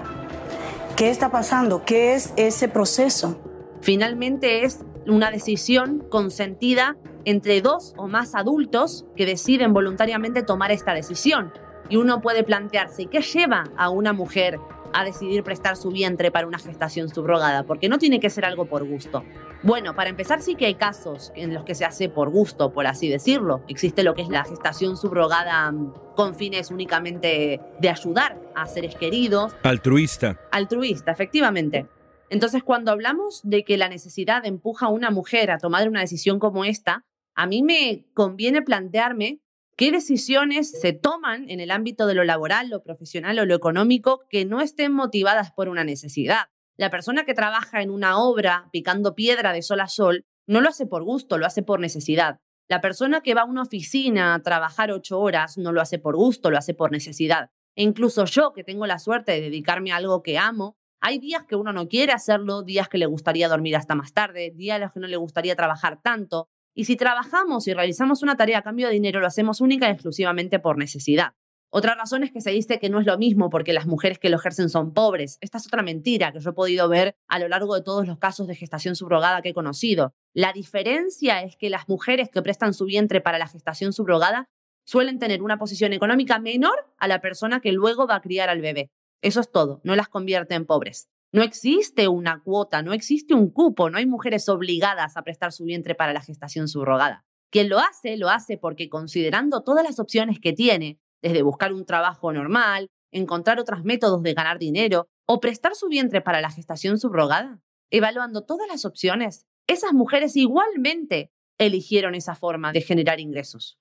qué 0.96 1.10
está 1.10 1.32
pasando, 1.32 1.84
qué 1.84 2.14
es 2.14 2.32
ese 2.38 2.70
proceso. 2.70 3.38
Finalmente 3.82 4.64
es 4.64 4.86
una 5.08 5.32
decisión 5.32 6.04
consentida 6.10 6.98
entre 7.26 7.62
dos 7.62 7.94
o 7.98 8.08
más 8.08 8.36
adultos 8.36 9.06
que 9.16 9.26
deciden 9.26 9.74
voluntariamente 9.74 10.44
tomar 10.44 10.72
esta 10.72 10.94
decisión. 10.94 11.52
Y 11.90 11.98
uno 11.98 12.22
puede 12.22 12.44
plantearse, 12.44 13.08
¿qué 13.08 13.22
lleva 13.22 13.66
a 13.78 13.90
una 13.90 14.14
mujer 14.14 14.60
a 14.94 15.04
decidir 15.04 15.44
prestar 15.44 15.76
su 15.76 15.90
vientre 15.90 16.32
para 16.32 16.48
una 16.48 16.60
gestación 16.60 17.10
subrogada? 17.10 17.64
Porque 17.64 17.90
no 17.90 17.98
tiene 17.98 18.20
que 18.20 18.30
ser 18.30 18.46
algo 18.46 18.66
por 18.66 18.88
gusto. 18.88 19.24
Bueno, 19.64 19.96
para 19.96 20.10
empezar 20.10 20.42
sí 20.42 20.56
que 20.56 20.66
hay 20.66 20.76
casos 20.76 21.32
en 21.36 21.54
los 21.54 21.64
que 21.64 21.76
se 21.76 21.86
hace 21.86 22.10
por 22.10 22.30
gusto, 22.30 22.72
por 22.72 22.86
así 22.86 23.10
decirlo. 23.10 23.62
Existe 23.68 24.04
lo 24.04 24.14
que 24.14 24.22
es 24.22 24.30
la 24.30 24.44
gestación 24.44 24.98
subrogada 24.98 25.72
mm, 25.72 25.94
con 26.16 26.36
fines 26.36 26.70
únicamente 26.70 27.60
de 27.80 27.90
ayudar 27.90 28.40
a 28.56 28.66
seres 28.68 28.96
queridos. 28.96 29.56
Altruista. 29.64 30.38
Altruista, 30.52 31.12
efectivamente. 31.12 31.88
Entonces, 32.34 32.64
cuando 32.64 32.92
hablamos 32.92 33.42
de 33.44 33.64
que 33.64 33.78
la 33.78 33.90
necesidad 33.90 34.44
empuja 34.44 34.88
a 34.88 34.90
una 34.90 35.12
mujer 35.12 35.52
a 35.52 35.60
tomar 35.60 35.88
una 35.88 36.00
decisión 36.00 36.40
como 36.40 36.66
esta, 36.66 37.06
a 37.36 37.46
mí 37.46 37.62
me 37.62 38.08
conviene 38.16 38.64
plantearme 38.64 39.40
qué 39.78 39.92
decisiones 39.92 40.72
se 40.82 40.94
toman 40.94 41.48
en 41.48 41.60
el 41.60 41.70
ámbito 41.70 42.08
de 42.08 42.16
lo 42.16 42.24
laboral, 42.24 42.72
lo 42.72 42.82
profesional 42.82 43.38
o 43.38 43.46
lo 43.46 43.54
económico 43.54 44.22
que 44.32 44.46
no 44.46 44.62
estén 44.62 44.94
motivadas 44.94 45.52
por 45.52 45.70
una 45.70 45.84
necesidad. 45.84 46.46
La 46.76 46.90
persona 46.90 47.24
que 47.24 47.36
trabaja 47.36 47.84
en 47.84 47.92
una 47.92 48.18
obra 48.18 48.68
picando 48.72 49.14
piedra 49.14 49.54
de 49.54 49.62
sol 49.62 49.82
a 49.82 49.88
sol 49.88 50.26
no 50.48 50.60
lo 50.60 50.70
hace 50.70 50.88
por 50.88 51.04
gusto, 51.04 51.38
lo 51.38 51.46
hace 51.46 51.62
por 51.62 51.80
necesidad. 51.80 52.40
La 52.68 52.82
persona 52.82 53.22
que 53.22 53.36
va 53.36 53.42
a 53.42 53.46
una 53.46 53.62
oficina 53.62 54.34
a 54.34 54.42
trabajar 54.42 54.92
ocho 54.92 55.20
horas 55.20 55.60
no 55.60 55.72
lo 55.72 55.82
hace 55.82 56.00
por 56.00 56.16
gusto, 56.16 56.50
lo 56.50 56.58
hace 56.58 56.74
por 56.74 56.92
necesidad. 56.92 57.52
E 57.76 57.84
incluso 57.84 58.26
yo, 58.26 58.54
que 58.54 58.64
tengo 58.64 58.88
la 58.88 58.98
suerte 58.98 59.34
de 59.34 59.42
dedicarme 59.42 59.92
a 59.92 59.98
algo 59.98 60.24
que 60.24 60.40
amo, 60.40 60.78
hay 61.06 61.20
días 61.20 61.44
que 61.44 61.58
uno 61.58 61.74
no 61.74 61.90
quiere 61.90 62.14
hacerlo, 62.14 62.64
días 62.64 62.88
que 62.88 62.98
le 62.98 63.06
gustaría 63.08 63.50
dormir 63.50 63.76
hasta 63.76 63.94
más 63.94 64.14
tarde, 64.14 64.54
días 64.56 64.78
en 64.78 64.84
los 64.84 64.94
que 64.94 65.02
no 65.02 65.08
le 65.08 65.18
gustaría 65.18 65.54
trabajar 65.54 66.02
tanto. 66.02 66.48
Y 66.74 66.86
si 66.86 66.96
trabajamos 66.96 67.68
y 67.68 67.74
realizamos 67.74 68.24
una 68.24 68.38
tarea 68.38 68.60
a 68.60 68.62
cambio 68.62 68.88
de 68.88 68.94
dinero, 68.94 69.20
lo 69.20 69.28
hacemos 69.28 69.60
única 69.60 69.90
y 69.90 69.92
exclusivamente 69.92 70.60
por 70.60 70.78
necesidad. 70.78 71.34
Otra 71.70 71.96
razón 71.96 72.24
es 72.24 72.32
que 72.32 72.40
se 72.40 72.52
dice 72.52 72.80
que 72.80 72.90
no 72.90 73.02
es 73.02 73.06
lo 73.06 73.18
mismo 73.18 73.50
porque 73.50 73.74
las 73.74 73.86
mujeres 73.86 74.18
que 74.18 74.30
lo 74.30 74.38
ejercen 74.38 74.70
son 74.70 74.94
pobres. 74.94 75.40
Esta 75.42 75.58
es 75.58 75.68
otra 75.68 75.84
mentira 75.84 76.32
que 76.32 76.40
yo 76.40 76.52
he 76.52 76.54
podido 76.54 76.88
ver 76.88 77.18
a 77.28 77.38
lo 77.38 77.50
largo 77.50 77.76
de 77.76 77.82
todos 77.82 78.08
los 78.08 78.18
casos 78.18 78.48
de 78.48 78.56
gestación 78.56 78.96
subrogada 78.96 79.42
que 79.42 79.50
he 79.50 79.54
conocido. 79.54 80.14
La 80.34 80.54
diferencia 80.54 81.44
es 81.44 81.58
que 81.58 81.70
las 81.70 81.90
mujeres 81.90 82.30
que 82.30 82.42
prestan 82.42 82.74
su 82.74 82.86
vientre 82.86 83.20
para 83.20 83.40
la 83.40 83.48
gestación 83.48 83.92
subrogada 83.92 84.48
suelen 84.86 85.20
tener 85.20 85.42
una 85.42 85.58
posición 85.58 85.92
económica 85.92 86.40
menor 86.40 86.94
a 86.98 87.10
la 87.10 87.20
persona 87.20 87.60
que 87.60 87.74
luego 87.74 88.08
va 88.08 88.16
a 88.16 88.22
criar 88.22 88.48
al 88.48 88.62
bebé. 88.62 88.90
Eso 89.24 89.40
es 89.40 89.50
todo, 89.50 89.80
no 89.86 89.96
las 89.96 90.10
convierte 90.10 90.54
en 90.54 90.66
pobres. 90.66 91.08
No 91.32 91.44
existe 91.44 92.10
una 92.10 92.44
cuota, 92.44 92.82
no 92.84 92.92
existe 92.92 93.34
un 93.34 93.50
cupo, 93.50 93.90
no 93.90 93.98
hay 93.98 94.06
mujeres 94.06 94.50
obligadas 94.50 95.16
a 95.16 95.24
prestar 95.24 95.54
su 95.54 95.64
vientre 95.64 95.96
para 95.96 96.12
la 96.12 96.22
gestación 96.22 96.68
subrogada. 96.68 97.26
Quien 97.50 97.70
lo 97.70 97.80
hace, 97.80 98.18
lo 98.18 98.30
hace 98.30 98.58
porque 98.58 98.90
considerando 98.90 99.64
todas 99.64 99.86
las 99.86 99.98
opciones 100.00 100.40
que 100.42 100.52
tiene, 100.52 101.00
desde 101.22 101.42
buscar 101.42 101.72
un 101.72 101.86
trabajo 101.86 102.34
normal, 102.34 102.90
encontrar 103.12 103.62
otros 103.62 103.86
métodos 103.86 104.22
de 104.24 104.34
ganar 104.34 104.60
dinero 104.60 105.08
o 105.26 105.40
prestar 105.40 105.74
su 105.74 105.88
vientre 105.88 106.20
para 106.20 106.42
la 106.42 106.52
gestación 106.52 107.00
subrogada, 107.00 107.62
evaluando 107.92 108.44
todas 108.44 108.68
las 108.68 108.84
opciones, 108.84 109.46
esas 109.68 109.94
mujeres 109.94 110.36
igualmente 110.36 111.32
eligieron 111.58 112.16
esa 112.16 112.36
forma 112.36 112.72
de 112.72 112.82
generar 112.82 113.20
ingresos. 113.20 113.78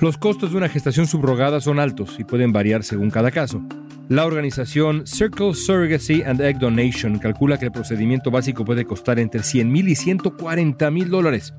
Los 0.00 0.16
costos 0.16 0.52
de 0.52 0.58
una 0.58 0.68
gestación 0.68 1.06
subrogada 1.06 1.60
son 1.60 1.78
altos 1.78 2.18
y 2.18 2.24
pueden 2.24 2.52
variar 2.52 2.82
según 2.82 3.10
cada 3.10 3.30
caso. 3.30 3.62
La 4.08 4.24
organización 4.24 5.06
Circle 5.06 5.54
Surrogacy 5.54 6.22
and 6.22 6.40
Egg 6.40 6.58
Donation 6.58 7.18
calcula 7.18 7.58
que 7.58 7.64
el 7.66 7.72
procedimiento 7.72 8.30
básico 8.30 8.64
puede 8.64 8.84
costar 8.84 9.18
entre 9.18 9.42
100 9.42 9.70
mil 9.70 9.88
y 9.88 9.96
140 9.96 10.90
mil 10.90 11.10
dólares. 11.10 11.54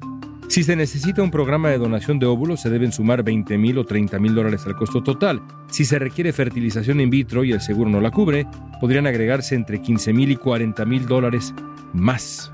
Si 0.47 0.63
se 0.63 0.77
necesita 0.77 1.21
un 1.21 1.29
programa 1.29 1.69
de 1.69 1.77
donación 1.77 2.19
de 2.19 2.25
óvulos, 2.25 2.61
se 2.61 2.69
deben 2.69 2.93
sumar 2.93 3.21
20 3.21 3.57
mil 3.57 3.77
o 3.79 3.85
30 3.85 4.17
mil 4.19 4.33
dólares 4.33 4.65
al 4.65 4.77
costo 4.77 5.03
total. 5.03 5.41
Si 5.69 5.83
se 5.83 5.99
requiere 5.99 6.31
fertilización 6.31 7.01
in 7.01 7.09
vitro 7.09 7.43
y 7.43 7.51
el 7.51 7.59
seguro 7.59 7.89
no 7.89 7.99
la 7.99 8.11
cubre, 8.11 8.47
podrían 8.79 9.07
agregarse 9.07 9.55
entre 9.55 9.81
15 9.81 10.13
mil 10.13 10.31
y 10.31 10.37
40 10.37 10.85
mil 10.85 11.05
dólares 11.05 11.53
más. 11.91 12.49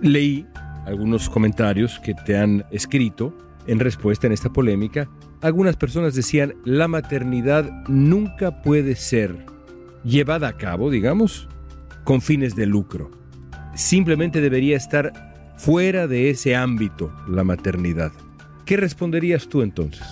Leí 0.00 0.46
algunos 0.86 1.28
comentarios 1.28 2.00
que 2.00 2.14
te 2.14 2.36
han 2.36 2.64
escrito 2.70 3.34
en 3.66 3.78
respuesta 3.78 4.26
en 4.26 4.32
esta 4.32 4.50
polémica. 4.50 5.08
Algunas 5.40 5.76
personas 5.76 6.14
decían, 6.14 6.54
la 6.64 6.88
maternidad 6.88 7.64
nunca 7.88 8.62
puede 8.62 8.96
ser 8.96 9.46
llevada 10.04 10.48
a 10.48 10.56
cabo, 10.56 10.90
digamos, 10.90 11.48
con 12.04 12.20
fines 12.20 12.56
de 12.56 12.66
lucro. 12.66 13.10
Simplemente 13.74 14.40
debería 14.40 14.76
estar 14.76 15.12
fuera 15.56 16.06
de 16.06 16.30
ese 16.30 16.56
ámbito 16.56 17.12
la 17.28 17.44
maternidad. 17.44 18.12
¿Qué 18.64 18.76
responderías 18.76 19.48
tú 19.48 19.62
entonces? 19.62 20.06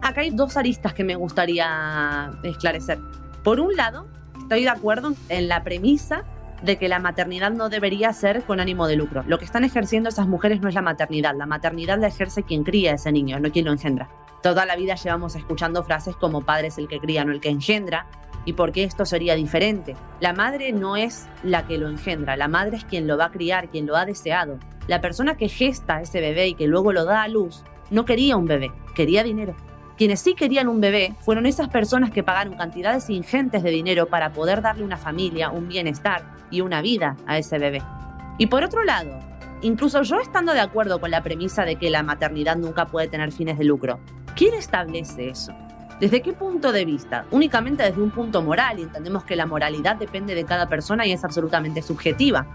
Acá 0.00 0.22
hay 0.22 0.30
dos 0.30 0.56
aristas 0.56 0.94
que 0.94 1.04
me 1.04 1.16
gustaría 1.16 2.30
esclarecer. 2.42 2.98
Por 3.44 3.60
un 3.60 3.74
lado, 3.76 4.06
estoy 4.40 4.62
de 4.62 4.70
acuerdo 4.70 5.14
en 5.28 5.48
la 5.48 5.64
premisa 5.64 6.24
de 6.62 6.76
que 6.76 6.88
la 6.88 6.98
maternidad 6.98 7.50
no 7.50 7.68
debería 7.68 8.12
ser 8.12 8.42
con 8.42 8.60
ánimo 8.60 8.86
de 8.86 8.96
lucro. 8.96 9.24
Lo 9.26 9.38
que 9.38 9.44
están 9.44 9.64
ejerciendo 9.64 10.08
esas 10.08 10.28
mujeres 10.28 10.60
no 10.60 10.68
es 10.68 10.74
la 10.74 10.82
maternidad, 10.82 11.34
la 11.36 11.46
maternidad 11.46 11.98
la 11.98 12.08
ejerce 12.08 12.42
quien 12.42 12.64
cría 12.64 12.92
a 12.92 12.94
ese 12.94 13.12
niño, 13.12 13.38
no 13.38 13.50
quien 13.50 13.64
lo 13.64 13.72
engendra. 13.72 14.08
Toda 14.42 14.66
la 14.66 14.76
vida 14.76 14.94
llevamos 14.94 15.34
escuchando 15.34 15.82
frases 15.82 16.16
como 16.16 16.42
padre 16.42 16.68
es 16.68 16.78
el 16.78 16.88
que 16.88 17.00
cría, 17.00 17.24
no 17.24 17.32
el 17.32 17.40
que 17.40 17.50
engendra, 17.50 18.06
¿Y 18.48 18.54
por 18.54 18.72
qué 18.72 18.84
esto 18.84 19.04
sería 19.04 19.34
diferente? 19.34 19.94
La 20.20 20.32
madre 20.32 20.72
no 20.72 20.96
es 20.96 21.28
la 21.42 21.66
que 21.66 21.76
lo 21.76 21.86
engendra, 21.86 22.34
la 22.34 22.48
madre 22.48 22.78
es 22.78 22.84
quien 22.86 23.06
lo 23.06 23.18
va 23.18 23.26
a 23.26 23.30
criar, 23.30 23.68
quien 23.68 23.86
lo 23.86 23.94
ha 23.94 24.06
deseado. 24.06 24.58
La 24.86 25.02
persona 25.02 25.36
que 25.36 25.50
gesta 25.50 26.00
ese 26.00 26.22
bebé 26.22 26.48
y 26.48 26.54
que 26.54 26.66
luego 26.66 26.94
lo 26.94 27.04
da 27.04 27.22
a 27.22 27.28
luz 27.28 27.62
no 27.90 28.06
quería 28.06 28.38
un 28.38 28.46
bebé, 28.46 28.72
quería 28.94 29.22
dinero. 29.22 29.54
Quienes 29.98 30.20
sí 30.20 30.34
querían 30.34 30.68
un 30.68 30.80
bebé 30.80 31.16
fueron 31.18 31.44
esas 31.44 31.70
personas 31.70 32.12
que 32.12 32.22
pagaron 32.22 32.54
cantidades 32.54 33.10
ingentes 33.10 33.64
de 33.64 33.70
dinero 33.70 34.06
para 34.06 34.32
poder 34.32 34.62
darle 34.62 34.84
una 34.84 34.96
familia, 34.96 35.50
un 35.50 35.66
bienestar 35.66 36.22
y 36.52 36.60
una 36.60 36.80
vida 36.80 37.16
a 37.26 37.36
ese 37.36 37.58
bebé. 37.58 37.82
Y 38.38 38.46
por 38.46 38.62
otro 38.62 38.84
lado, 38.84 39.18
incluso 39.60 40.02
yo 40.02 40.20
estando 40.20 40.52
de 40.52 40.60
acuerdo 40.60 41.00
con 41.00 41.10
la 41.10 41.24
premisa 41.24 41.64
de 41.64 41.74
que 41.74 41.90
la 41.90 42.04
maternidad 42.04 42.56
nunca 42.56 42.86
puede 42.86 43.08
tener 43.08 43.32
fines 43.32 43.58
de 43.58 43.64
lucro, 43.64 43.98
¿quién 44.36 44.54
establece 44.54 45.30
eso? 45.30 45.52
¿Desde 45.98 46.22
qué 46.22 46.32
punto 46.32 46.70
de 46.70 46.84
vista? 46.84 47.26
Únicamente 47.32 47.82
desde 47.82 48.00
un 48.00 48.12
punto 48.12 48.40
moral 48.40 48.78
y 48.78 48.82
entendemos 48.82 49.24
que 49.24 49.34
la 49.34 49.46
moralidad 49.46 49.96
depende 49.96 50.36
de 50.36 50.44
cada 50.44 50.68
persona 50.68 51.08
y 51.08 51.12
es 51.12 51.24
absolutamente 51.24 51.82
subjetiva. 51.82 52.46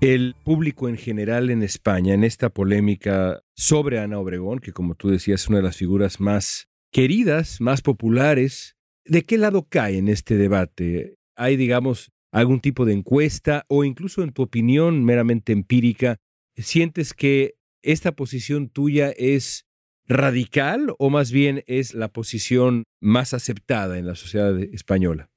El 0.00 0.36
público 0.44 0.88
en 0.88 0.98
general 0.98 1.50
en 1.50 1.64
España, 1.64 2.14
en 2.14 2.22
esta 2.22 2.48
polémica 2.48 3.42
sobre 3.56 3.98
Ana 3.98 4.20
Obregón, 4.20 4.60
que 4.60 4.72
como 4.72 4.94
tú 4.94 5.08
decías 5.08 5.40
es 5.40 5.48
una 5.48 5.56
de 5.56 5.64
las 5.64 5.76
figuras 5.76 6.20
más 6.20 6.68
queridas, 6.96 7.60
más 7.60 7.82
populares, 7.82 8.74
¿de 9.04 9.22
qué 9.22 9.36
lado 9.36 9.66
cae 9.68 9.98
en 9.98 10.08
este 10.08 10.38
debate? 10.38 11.18
¿Hay, 11.36 11.56
digamos, 11.56 12.10
algún 12.32 12.60
tipo 12.60 12.86
de 12.86 12.94
encuesta 12.94 13.66
o 13.68 13.84
incluso 13.84 14.22
en 14.22 14.32
tu 14.32 14.40
opinión 14.40 15.04
meramente 15.04 15.52
empírica, 15.52 16.16
sientes 16.56 17.12
que 17.12 17.56
¿esta 17.82 18.12
posición 18.12 18.70
tuya 18.70 19.10
es 19.10 19.66
radical 20.06 20.94
o 20.98 21.10
más 21.10 21.32
bien 21.32 21.64
es 21.66 21.92
la 21.92 22.08
posición 22.08 22.84
más 23.02 23.34
aceptada 23.34 23.98
en 23.98 24.06
la 24.06 24.14
sociedad 24.14 24.58
española? 24.58 25.28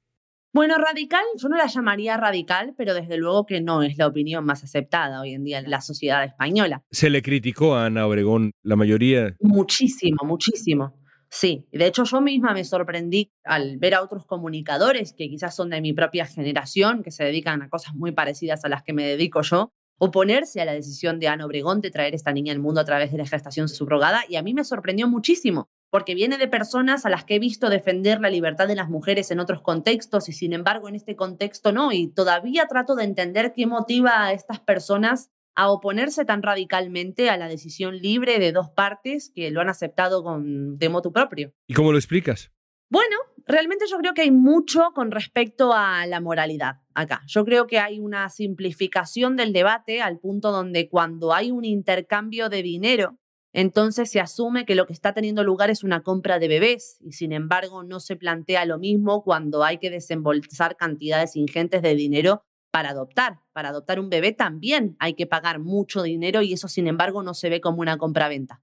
Bueno, 0.54 0.78
radical, 0.78 1.24
yo 1.36 1.50
no 1.50 1.58
la 1.58 1.68
llamaría 1.68 2.16
radical, 2.16 2.74
pero 2.78 2.94
desde 2.94 3.18
luego 3.18 3.46
que 3.46 3.60
no 3.60 3.84
es 3.84 3.98
la 3.98 4.08
opinión 4.08 4.46
más 4.46 4.64
aceptada 4.64 5.20
hoy 5.22 5.34
en 5.34 5.44
día 5.44 5.60
en 5.60 5.70
la 5.70 5.82
sociedad 5.82 6.24
española. 6.24 6.84
Se 6.90 7.10
le 7.10 7.22
criticó 7.22 7.76
a 7.76 7.86
Ana 7.86 8.08
Obregón 8.08 8.52
la 8.64 8.78
mayoría. 8.78 9.36
Muchísimo, 9.42 10.24
muchísimo. 10.24 10.99
Sí, 11.32 11.68
de 11.72 11.86
hecho 11.86 12.06
yo 12.06 12.22
misma 12.22 12.54
me 12.54 12.66
sorprendí 12.66 13.32
al 13.44 13.78
ver 13.78 13.94
a 13.94 14.02
otros 14.02 14.26
comunicadores 14.26 15.14
que 15.14 15.30
quizás 15.30 15.56
son 15.56 15.70
de 15.70 15.80
mi 15.80 15.94
propia 15.94 16.26
generación, 16.26 17.04
que 17.04 17.12
se 17.12 17.24
dedican 17.24 17.62
a 17.62 17.70
cosas 17.70 17.94
muy 17.94 18.12
parecidas 18.12 18.66
a 18.66 18.70
las 18.70 18.82
que 18.82 18.94
me 18.94 19.06
dedico 19.06 19.44
yo, 19.44 19.72
oponerse 20.00 20.60
a 20.62 20.66
la 20.66 20.74
decisión 20.74 21.20
de 21.20 21.28
Ana 21.28 21.46
Obregón 21.46 21.82
de 21.82 21.92
traer 21.92 22.16
esta 22.16 22.32
niña 22.32 22.52
al 22.54 22.60
mundo 22.60 22.82
a 22.82 22.86
través 22.86 23.12
de 23.12 23.18
la 23.18 23.28
gestación 23.28 23.68
subrogada 23.70 24.24
y 24.28 24.38
a 24.38 24.42
mí 24.42 24.54
me 24.54 24.64
sorprendió 24.64 25.08
muchísimo, 25.08 25.70
porque 25.92 26.16
viene 26.16 26.38
de 26.38 26.48
personas 26.48 27.06
a 27.06 27.10
las 27.10 27.26
que 27.26 27.36
he 27.36 27.40
visto 27.40 27.70
defender 27.70 28.22
la 28.22 28.30
libertad 28.30 28.68
de 28.68 28.76
las 28.76 28.90
mujeres 28.90 29.30
en 29.30 29.40
otros 29.40 29.62
contextos 29.62 30.30
y 30.30 30.34
sin 30.34 30.54
embargo 30.54 30.88
en 30.88 30.96
este 30.96 31.16
contexto 31.16 31.72
no, 31.72 31.92
y 31.92 32.08
todavía 32.08 32.66
trato 32.68 32.96
de 32.96 33.04
entender 33.04 33.54
qué 33.54 33.68
motiva 33.68 34.24
a 34.24 34.34
estas 34.34 34.60
personas 34.60 35.30
a 35.60 35.70
oponerse 35.72 36.24
tan 36.24 36.42
radicalmente 36.42 37.30
a 37.30 37.36
la 37.36 37.50
decisión 37.50 37.98
libre 37.98 38.40
de 38.40 38.54
dos 38.54 38.70
partes 38.70 39.30
que 39.36 39.52
lo 39.52 39.60
han 39.60 39.68
aceptado 39.68 40.24
con, 40.24 40.78
de 40.78 40.88
motu 40.88 41.12
propio. 41.12 41.52
¿Y 41.68 41.74
cómo 41.74 41.92
lo 41.92 41.98
explicas? 41.98 42.54
Bueno, 42.90 43.18
realmente 43.46 43.84
yo 43.92 43.98
creo 43.98 44.14
que 44.14 44.22
hay 44.22 44.32
mucho 44.32 44.92
con 44.96 45.12
respecto 45.12 45.74
a 45.74 46.06
la 46.06 46.22
moralidad 46.22 46.76
acá. 46.94 47.24
Yo 47.28 47.44
creo 47.44 47.68
que 47.68 47.78
hay 47.78 48.00
una 48.00 48.30
simplificación 48.30 49.36
del 49.36 49.52
debate 49.52 50.02
al 50.02 50.18
punto 50.18 50.54
donde 50.54 50.88
cuando 50.88 51.34
hay 51.34 51.52
un 51.52 51.66
intercambio 51.66 52.48
de 52.48 52.64
dinero, 52.64 53.20
entonces 53.52 54.10
se 54.10 54.22
asume 54.22 54.66
que 54.66 54.76
lo 54.76 54.86
que 54.86 54.94
está 54.94 55.14
teniendo 55.14 55.44
lugar 55.44 55.70
es 55.70 55.84
una 55.84 56.04
compra 56.04 56.40
de 56.40 56.48
bebés 56.48 57.00
y 57.02 57.12
sin 57.12 57.34
embargo 57.34 57.84
no 57.84 58.00
se 58.00 58.16
plantea 58.16 58.64
lo 58.64 58.80
mismo 58.80 59.24
cuando 59.24 59.66
hay 59.66 59.78
que 59.78 59.90
desembolsar 59.90 60.78
cantidades 60.78 61.36
ingentes 61.36 61.82
de 61.82 61.96
dinero 61.96 62.46
para 62.72 62.90
adoptar. 62.90 63.40
Para 63.54 63.70
adoptar 63.70 64.00
un 64.00 64.10
bebé 64.10 64.32
también 64.32 64.96
hay 65.00 65.14
que 65.14 65.28
pagar 65.28 65.60
mucho 65.60 66.04
dinero 66.04 66.42
y 66.42 66.54
eso 66.54 66.68
sin 66.68 66.88
embargo 66.88 67.24
no 67.24 67.34
se 67.34 67.50
ve 67.50 67.62
como 67.62 67.82
una 67.82 67.98
compra-venta. 67.98 68.62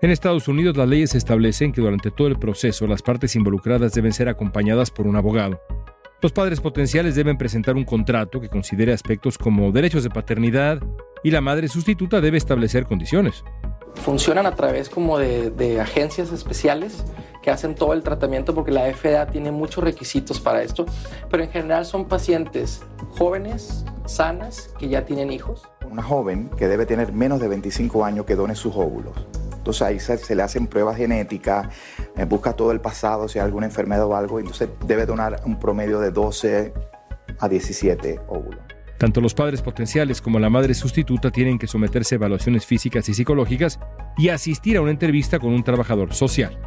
En 0.00 0.10
Estados 0.10 0.46
Unidos 0.46 0.76
las 0.76 0.88
leyes 0.88 1.14
establecen 1.14 1.72
que 1.72 1.80
durante 1.80 2.10
todo 2.10 2.28
el 2.28 2.38
proceso 2.38 2.86
las 2.86 3.02
partes 3.02 3.34
involucradas 3.34 3.92
deben 3.92 4.12
ser 4.12 4.28
acompañadas 4.28 4.90
por 4.90 5.06
un 5.06 5.16
abogado. 5.16 5.60
Los 6.20 6.32
padres 6.32 6.60
potenciales 6.60 7.14
deben 7.14 7.38
presentar 7.38 7.76
un 7.76 7.84
contrato 7.84 8.40
que 8.40 8.48
considere 8.48 8.92
aspectos 8.92 9.38
como 9.38 9.70
derechos 9.70 10.02
de 10.02 10.10
paternidad 10.10 10.80
y 11.22 11.30
la 11.30 11.40
madre 11.40 11.68
sustituta 11.68 12.20
debe 12.20 12.38
establecer 12.38 12.86
condiciones. 12.86 13.44
Funcionan 14.04 14.46
a 14.46 14.54
través 14.54 14.88
como 14.88 15.18
de, 15.18 15.80
agencias 15.80 16.32
especiales 16.32 17.04
que 17.42 17.50
hacen 17.50 17.74
todo 17.74 17.92
el 17.92 18.02
tratamiento 18.02 18.54
porque 18.54 18.72
la 18.72 18.92
FDA 18.92 19.26
tiene 19.26 19.52
muchos 19.52 19.84
requisitos 19.84 20.40
para 20.40 20.62
esto, 20.62 20.86
pero 21.30 21.42
en 21.42 21.50
general 21.50 21.84
son 21.84 22.06
pacientes 22.06 22.82
jóvenes, 23.10 23.84
sanas, 24.06 24.70
que 24.78 24.88
ya 24.88 25.04
tienen 25.04 25.30
hijos. 25.32 25.62
Una 25.90 26.02
joven 26.02 26.50
que 26.56 26.68
debe 26.68 26.86
tener 26.86 27.12
menos 27.12 27.40
de 27.40 27.48
25 27.48 28.04
años 28.04 28.26
que 28.26 28.34
done 28.34 28.54
sus 28.54 28.74
óvulos 28.74 29.14
entonces 29.68 29.82
ahí 29.82 30.00
se, 30.00 30.34
le 30.34 30.42
hacen 30.42 30.66
pruebas 30.66 30.96
genéticas, 30.96 31.68
eh, 32.16 32.24
busca 32.24 32.54
todo 32.54 32.72
el 32.72 32.80
pasado, 32.80 33.28
si 33.28 33.38
hay 33.38 33.44
alguna 33.44 33.66
enfermedad 33.66 34.06
o 34.06 34.16
algo, 34.16 34.38
entonces 34.38 34.70
debe 34.86 35.04
donar 35.04 35.42
un 35.44 35.58
promedio 35.58 36.00
de 36.00 36.10
12 36.10 36.72
a 37.38 37.48
17 37.48 38.18
óvulos. 38.28 38.77
Tanto 38.98 39.20
los 39.20 39.32
padres 39.32 39.62
potenciales 39.62 40.20
como 40.20 40.40
la 40.40 40.50
madre 40.50 40.74
sustituta 40.74 41.30
tienen 41.30 41.58
que 41.58 41.68
someterse 41.68 42.16
a 42.16 42.16
evaluaciones 42.16 42.66
físicas 42.66 43.08
y 43.08 43.14
psicológicas 43.14 43.78
y 44.16 44.28
asistir 44.28 44.76
a 44.76 44.80
una 44.80 44.90
entrevista 44.90 45.38
con 45.38 45.52
un 45.52 45.62
trabajador 45.62 46.12
social. 46.12 46.58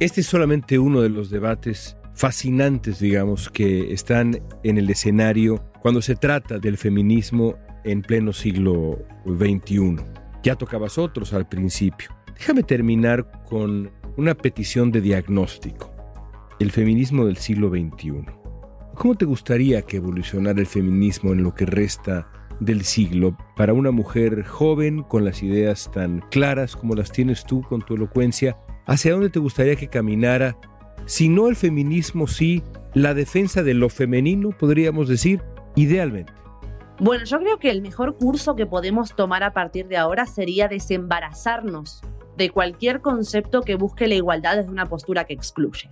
Este 0.00 0.20
es 0.20 0.26
solamente 0.26 0.78
uno 0.78 1.00
de 1.00 1.08
los 1.08 1.30
debates 1.30 1.96
fascinantes, 2.14 2.98
digamos, 2.98 3.48
que 3.48 3.92
están 3.92 4.40
en 4.64 4.78
el 4.78 4.90
escenario 4.90 5.64
cuando 5.80 6.02
se 6.02 6.16
trata 6.16 6.58
del 6.58 6.76
feminismo 6.76 7.56
en 7.84 8.02
pleno 8.02 8.32
siglo 8.32 8.98
XXI. 9.24 9.96
Ya 10.42 10.56
tocabas 10.56 10.98
otros 10.98 11.32
al 11.32 11.48
principio. 11.48 12.10
Déjame 12.36 12.64
terminar 12.64 13.30
con 13.48 13.90
una 14.16 14.34
petición 14.34 14.90
de 14.90 15.00
diagnóstico. 15.00 15.92
El 16.58 16.72
feminismo 16.72 17.24
del 17.24 17.36
siglo 17.36 17.70
XXI. 17.70 18.37
¿Cómo 18.98 19.14
te 19.14 19.26
gustaría 19.26 19.82
que 19.82 19.98
evolucionara 19.98 20.58
el 20.58 20.66
feminismo 20.66 21.32
en 21.32 21.44
lo 21.44 21.54
que 21.54 21.64
resta 21.66 22.26
del 22.58 22.82
siglo 22.82 23.36
para 23.54 23.72
una 23.72 23.92
mujer 23.92 24.42
joven 24.44 25.04
con 25.04 25.24
las 25.24 25.44
ideas 25.44 25.88
tan 25.94 26.18
claras 26.32 26.74
como 26.74 26.96
las 26.96 27.12
tienes 27.12 27.44
tú 27.44 27.62
con 27.62 27.80
tu 27.80 27.94
elocuencia? 27.94 28.58
¿Hacia 28.86 29.12
dónde 29.12 29.30
te 29.30 29.38
gustaría 29.38 29.76
que 29.76 29.86
caminara? 29.86 30.56
Si 31.06 31.28
no 31.28 31.46
el 31.46 31.54
feminismo, 31.54 32.26
sí 32.26 32.64
la 32.92 33.14
defensa 33.14 33.62
de 33.62 33.74
lo 33.74 33.88
femenino, 33.88 34.50
podríamos 34.50 35.08
decir, 35.08 35.44
idealmente. 35.76 36.32
Bueno, 36.98 37.24
yo 37.24 37.38
creo 37.38 37.60
que 37.60 37.70
el 37.70 37.82
mejor 37.82 38.16
curso 38.16 38.56
que 38.56 38.66
podemos 38.66 39.14
tomar 39.14 39.44
a 39.44 39.52
partir 39.52 39.86
de 39.86 39.96
ahora 39.96 40.26
sería 40.26 40.66
desembarazarnos 40.66 42.02
de 42.36 42.50
cualquier 42.50 43.00
concepto 43.00 43.62
que 43.62 43.76
busque 43.76 44.08
la 44.08 44.16
igualdad 44.16 44.56
desde 44.56 44.72
una 44.72 44.88
postura 44.88 45.22
que 45.22 45.34
excluye. 45.34 45.88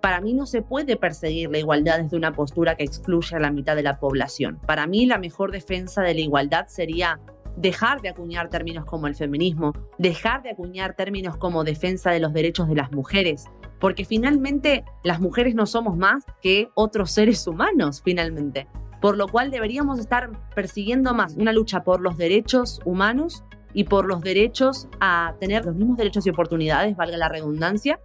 Para 0.00 0.20
mí 0.20 0.34
no 0.34 0.46
se 0.46 0.62
puede 0.62 0.96
perseguir 0.96 1.50
la 1.50 1.58
igualdad 1.58 2.00
desde 2.00 2.16
una 2.16 2.32
postura 2.32 2.76
que 2.76 2.84
excluye 2.84 3.36
a 3.36 3.40
la 3.40 3.50
mitad 3.50 3.76
de 3.76 3.82
la 3.82 3.98
población. 3.98 4.58
Para 4.66 4.86
mí 4.86 5.06
la 5.06 5.18
mejor 5.18 5.50
defensa 5.50 6.02
de 6.02 6.14
la 6.14 6.20
igualdad 6.20 6.66
sería 6.68 7.20
dejar 7.56 8.00
de 8.00 8.10
acuñar 8.10 8.48
términos 8.48 8.84
como 8.84 9.08
el 9.08 9.16
feminismo, 9.16 9.72
dejar 9.98 10.42
de 10.42 10.50
acuñar 10.50 10.94
términos 10.94 11.36
como 11.36 11.64
defensa 11.64 12.10
de 12.10 12.20
los 12.20 12.32
derechos 12.32 12.68
de 12.68 12.76
las 12.76 12.92
mujeres, 12.92 13.46
porque 13.80 14.04
finalmente 14.04 14.84
las 15.02 15.20
mujeres 15.20 15.56
no 15.56 15.66
somos 15.66 15.96
más 15.96 16.24
que 16.40 16.70
otros 16.74 17.10
seres 17.10 17.44
humanos, 17.46 18.00
finalmente 18.04 18.68
por 19.00 19.16
lo 19.16 19.28
cual 19.28 19.50
deberíamos 19.50 19.98
estar 19.98 20.30
persiguiendo 20.54 21.14
más 21.14 21.36
una 21.36 21.52
lucha 21.52 21.82
por 21.82 22.00
los 22.00 22.16
derechos 22.16 22.80
humanos 22.84 23.44
y 23.74 23.84
por 23.84 24.06
los 24.06 24.20
derechos 24.22 24.88
a 25.00 25.34
tener 25.40 25.64
los 25.64 25.74
mismos 25.74 25.98
derechos 25.98 26.26
y 26.26 26.30
oportunidades, 26.30 26.96
valga 26.96 27.16
la 27.16 27.28
redundancia, 27.28 28.00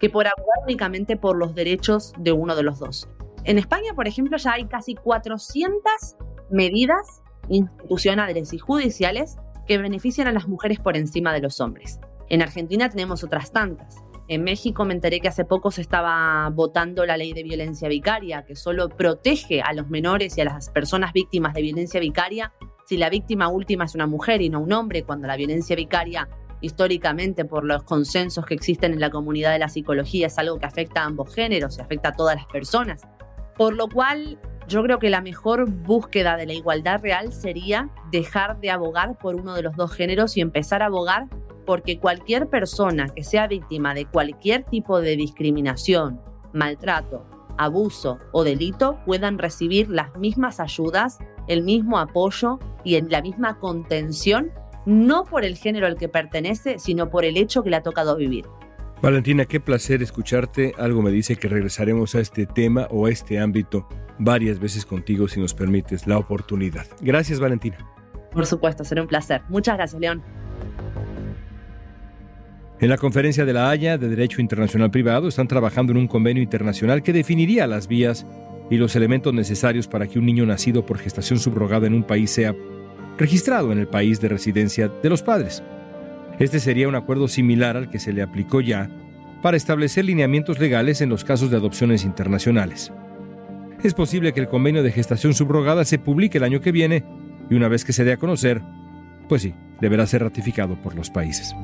que 0.00 0.10
por 0.10 0.26
abogar 0.26 0.64
únicamente 0.64 1.16
por 1.16 1.36
los 1.36 1.54
derechos 1.54 2.12
de 2.18 2.32
uno 2.32 2.56
de 2.56 2.62
los 2.64 2.80
dos. 2.80 3.08
En 3.44 3.58
España, 3.58 3.92
por 3.94 4.08
ejemplo, 4.08 4.36
ya 4.38 4.54
hay 4.54 4.66
casi 4.66 4.94
400 4.94 5.82
medidas 6.50 7.22
institucionales 7.48 8.52
y 8.52 8.58
judiciales 8.58 9.36
que 9.66 9.78
benefician 9.78 10.26
a 10.26 10.32
las 10.32 10.48
mujeres 10.48 10.80
por 10.80 10.96
encima 10.96 11.32
de 11.32 11.40
los 11.40 11.60
hombres. 11.60 12.00
En 12.28 12.42
Argentina 12.42 12.88
tenemos 12.88 13.22
otras 13.22 13.52
tantas. 13.52 13.96
En 14.28 14.44
México 14.44 14.84
me 14.84 14.94
enteré 14.94 15.20
que 15.20 15.28
hace 15.28 15.44
poco 15.44 15.70
se 15.70 15.80
estaba 15.80 16.48
votando 16.50 17.04
la 17.04 17.16
ley 17.16 17.32
de 17.32 17.42
violencia 17.42 17.88
vicaria, 17.88 18.44
que 18.44 18.56
solo 18.56 18.88
protege 18.88 19.60
a 19.60 19.72
los 19.72 19.88
menores 19.90 20.38
y 20.38 20.40
a 20.40 20.44
las 20.44 20.70
personas 20.70 21.12
víctimas 21.12 21.52
de 21.54 21.62
violencia 21.62 22.00
vicaria 22.00 22.52
si 22.90 22.96
la 22.96 23.08
víctima 23.08 23.48
última 23.48 23.84
es 23.84 23.94
una 23.94 24.08
mujer 24.08 24.42
y 24.42 24.48
no 24.48 24.60
un 24.60 24.72
hombre, 24.72 25.04
cuando 25.04 25.28
la 25.28 25.36
violencia 25.36 25.76
vicaria 25.76 26.28
históricamente 26.60 27.44
por 27.44 27.64
los 27.64 27.82
consensos 27.82 28.44
que 28.44 28.54
existen 28.54 28.92
en 28.92 29.00
la 29.00 29.10
comunidad 29.10 29.52
de 29.52 29.58
la 29.58 29.68
psicología 29.68 30.26
es 30.26 30.38
algo 30.38 30.58
que 30.58 30.66
afecta 30.66 31.02
a 31.02 31.06
ambos 31.06 31.34
géneros 31.34 31.78
y 31.78 31.80
afecta 31.80 32.10
a 32.10 32.12
todas 32.12 32.36
las 32.36 32.46
personas. 32.46 33.02
Por 33.56 33.74
lo 33.74 33.88
cual 33.88 34.38
yo 34.68 34.82
creo 34.82 34.98
que 34.98 35.10
la 35.10 35.20
mejor 35.20 35.68
búsqueda 35.68 36.36
de 36.36 36.46
la 36.46 36.52
igualdad 36.52 37.00
real 37.02 37.32
sería 37.32 37.90
dejar 38.12 38.60
de 38.60 38.70
abogar 38.70 39.18
por 39.18 39.34
uno 39.34 39.54
de 39.54 39.62
los 39.62 39.74
dos 39.76 39.92
géneros 39.92 40.36
y 40.36 40.40
empezar 40.40 40.82
a 40.82 40.86
abogar 40.86 41.26
porque 41.66 41.98
cualquier 41.98 42.48
persona 42.48 43.08
que 43.08 43.24
sea 43.24 43.46
víctima 43.46 43.94
de 43.94 44.06
cualquier 44.06 44.64
tipo 44.64 45.00
de 45.00 45.16
discriminación, 45.16 46.20
maltrato, 46.52 47.26
abuso 47.58 48.18
o 48.32 48.44
delito 48.44 48.98
puedan 49.04 49.38
recibir 49.38 49.90
las 49.90 50.16
mismas 50.16 50.60
ayudas, 50.60 51.18
el 51.46 51.62
mismo 51.62 51.98
apoyo 51.98 52.58
y 52.84 53.00
la 53.02 53.22
misma 53.22 53.58
contención, 53.58 54.50
no 54.86 55.24
por 55.24 55.44
el 55.44 55.56
género 55.56 55.86
al 55.86 55.96
que 55.96 56.08
pertenece, 56.08 56.78
sino 56.78 57.10
por 57.10 57.24
el 57.24 57.36
hecho 57.36 57.62
que 57.62 57.70
le 57.70 57.76
ha 57.76 57.82
tocado 57.82 58.16
vivir. 58.16 58.46
Valentina, 59.02 59.46
qué 59.46 59.60
placer 59.60 60.02
escucharte. 60.02 60.74
Algo 60.76 61.00
me 61.00 61.10
dice 61.10 61.36
que 61.36 61.48
regresaremos 61.48 62.14
a 62.14 62.20
este 62.20 62.46
tema 62.46 62.86
o 62.90 63.06
a 63.06 63.10
este 63.10 63.38
ámbito 63.38 63.88
varias 64.18 64.58
veces 64.58 64.84
contigo 64.84 65.26
si 65.26 65.40
nos 65.40 65.54
permites 65.54 66.06
la 66.06 66.18
oportunidad. 66.18 66.86
Gracias, 67.00 67.40
Valentina. 67.40 67.78
Por 68.30 68.46
supuesto, 68.46 68.84
será 68.84 69.00
un 69.02 69.08
placer. 69.08 69.40
Muchas 69.48 69.76
gracias, 69.76 70.00
León. 70.00 70.22
En 72.78 72.88
la 72.88 72.96
conferencia 72.96 73.44
de 73.44 73.52
la 73.52 73.70
Haya 73.70 73.98
de 73.98 74.08
Derecho 74.08 74.40
Internacional 74.40 74.90
Privado 74.90 75.28
están 75.28 75.48
trabajando 75.48 75.92
en 75.92 75.98
un 75.98 76.06
convenio 76.06 76.42
internacional 76.42 77.02
que 77.02 77.12
definiría 77.12 77.66
las 77.66 77.88
vías 77.88 78.26
y 78.70 78.76
los 78.76 78.96
elementos 78.96 79.34
necesarios 79.34 79.88
para 79.88 80.06
que 80.06 80.18
un 80.18 80.26
niño 80.26 80.46
nacido 80.46 80.86
por 80.86 80.98
gestación 80.98 81.38
subrogada 81.38 81.86
en 81.86 81.94
un 81.94 82.04
país 82.04 82.30
sea 82.30 82.54
registrado 83.20 83.70
en 83.70 83.78
el 83.78 83.86
país 83.86 84.18
de 84.20 84.28
residencia 84.28 84.88
de 84.88 85.08
los 85.10 85.22
padres. 85.22 85.62
Este 86.38 86.58
sería 86.58 86.88
un 86.88 86.94
acuerdo 86.94 87.28
similar 87.28 87.76
al 87.76 87.90
que 87.90 87.98
se 87.98 88.14
le 88.14 88.22
aplicó 88.22 88.62
ya 88.62 88.90
para 89.42 89.58
establecer 89.58 90.06
lineamientos 90.06 90.58
legales 90.58 91.02
en 91.02 91.10
los 91.10 91.22
casos 91.22 91.50
de 91.50 91.58
adopciones 91.58 92.04
internacionales. 92.04 92.90
Es 93.84 93.92
posible 93.92 94.32
que 94.32 94.40
el 94.40 94.48
convenio 94.48 94.82
de 94.82 94.90
gestación 94.90 95.34
subrogada 95.34 95.84
se 95.84 95.98
publique 95.98 96.38
el 96.38 96.44
año 96.44 96.62
que 96.62 96.72
viene 96.72 97.04
y 97.50 97.54
una 97.54 97.68
vez 97.68 97.84
que 97.84 97.92
se 97.92 98.04
dé 98.04 98.12
a 98.12 98.16
conocer, 98.16 98.62
pues 99.28 99.42
sí, 99.42 99.54
deberá 99.82 100.06
ser 100.06 100.22
ratificado 100.22 100.80
por 100.80 100.94
los 100.94 101.10
países. 101.10 101.54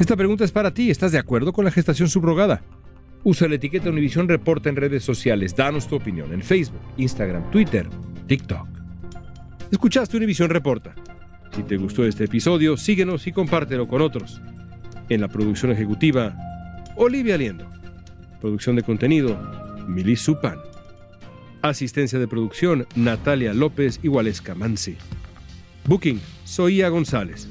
Esta 0.00 0.16
pregunta 0.16 0.44
es 0.44 0.50
para 0.50 0.74
ti. 0.74 0.90
¿Estás 0.90 1.12
de 1.12 1.18
acuerdo 1.18 1.52
con 1.52 1.64
la 1.64 1.70
gestación 1.70 2.08
subrogada? 2.08 2.62
Usa 3.22 3.46
la 3.46 3.54
etiqueta 3.54 3.90
Univisión 3.90 4.28
Reporta 4.28 4.68
en 4.68 4.76
redes 4.76 5.04
sociales. 5.04 5.54
Danos 5.54 5.86
tu 5.86 5.94
opinión 5.94 6.32
en 6.32 6.42
Facebook, 6.42 6.80
Instagram, 6.96 7.48
Twitter, 7.52 7.88
TikTok. 8.26 8.66
Escuchaste 9.70 10.16
Univisión 10.16 10.50
Reporta. 10.50 10.94
Si 11.54 11.62
te 11.62 11.76
gustó 11.76 12.04
este 12.04 12.24
episodio, 12.24 12.76
síguenos 12.76 13.26
y 13.28 13.32
compártelo 13.32 13.86
con 13.86 14.02
otros. 14.02 14.42
En 15.08 15.20
la 15.20 15.28
producción 15.28 15.70
ejecutiva, 15.70 16.36
Olivia 16.96 17.38
Liendo. 17.38 17.70
Producción 18.40 18.74
de 18.74 18.82
contenido, 18.82 19.38
Milis 19.86 20.20
Supan. 20.22 20.58
Asistencia 21.62 22.18
de 22.18 22.26
producción, 22.26 22.86
Natalia 22.96 23.54
López 23.54 24.00
y 24.02 24.08
Mansi. 24.08 24.96
Booking, 25.86 26.20
Soía 26.44 26.88
González. 26.88 27.48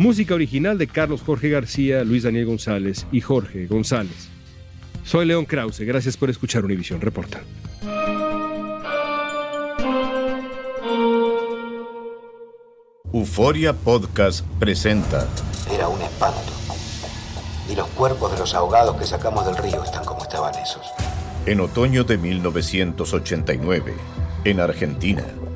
Música 0.00 0.34
original 0.34 0.78
de 0.78 0.86
Carlos 0.86 1.20
Jorge 1.20 1.50
García, 1.50 2.04
Luis 2.04 2.22
Daniel 2.22 2.46
González 2.46 3.06
y 3.12 3.20
Jorge 3.20 3.66
González. 3.66 4.30
Soy 5.04 5.26
León 5.26 5.44
Krause, 5.44 5.80
gracias 5.80 6.16
por 6.16 6.30
escuchar 6.30 6.64
Univisión 6.64 7.02
Reporta. 7.02 7.42
Euforia 13.12 13.74
Podcast 13.74 14.46
presenta. 14.58 15.28
Era 15.70 15.88
un 15.88 16.00
espanto. 16.00 16.50
Y 17.70 17.76
los 17.76 17.88
cuerpos 17.88 18.32
de 18.32 18.38
los 18.38 18.54
ahogados 18.54 18.96
que 18.96 19.04
sacamos 19.04 19.44
del 19.44 19.58
río 19.58 19.84
están 19.84 20.06
como 20.06 20.22
estaban 20.22 20.54
esos. 20.54 20.86
En 21.44 21.60
otoño 21.60 22.04
de 22.04 22.16
1989, 22.16 23.92
en 24.46 24.60
Argentina, 24.60 25.26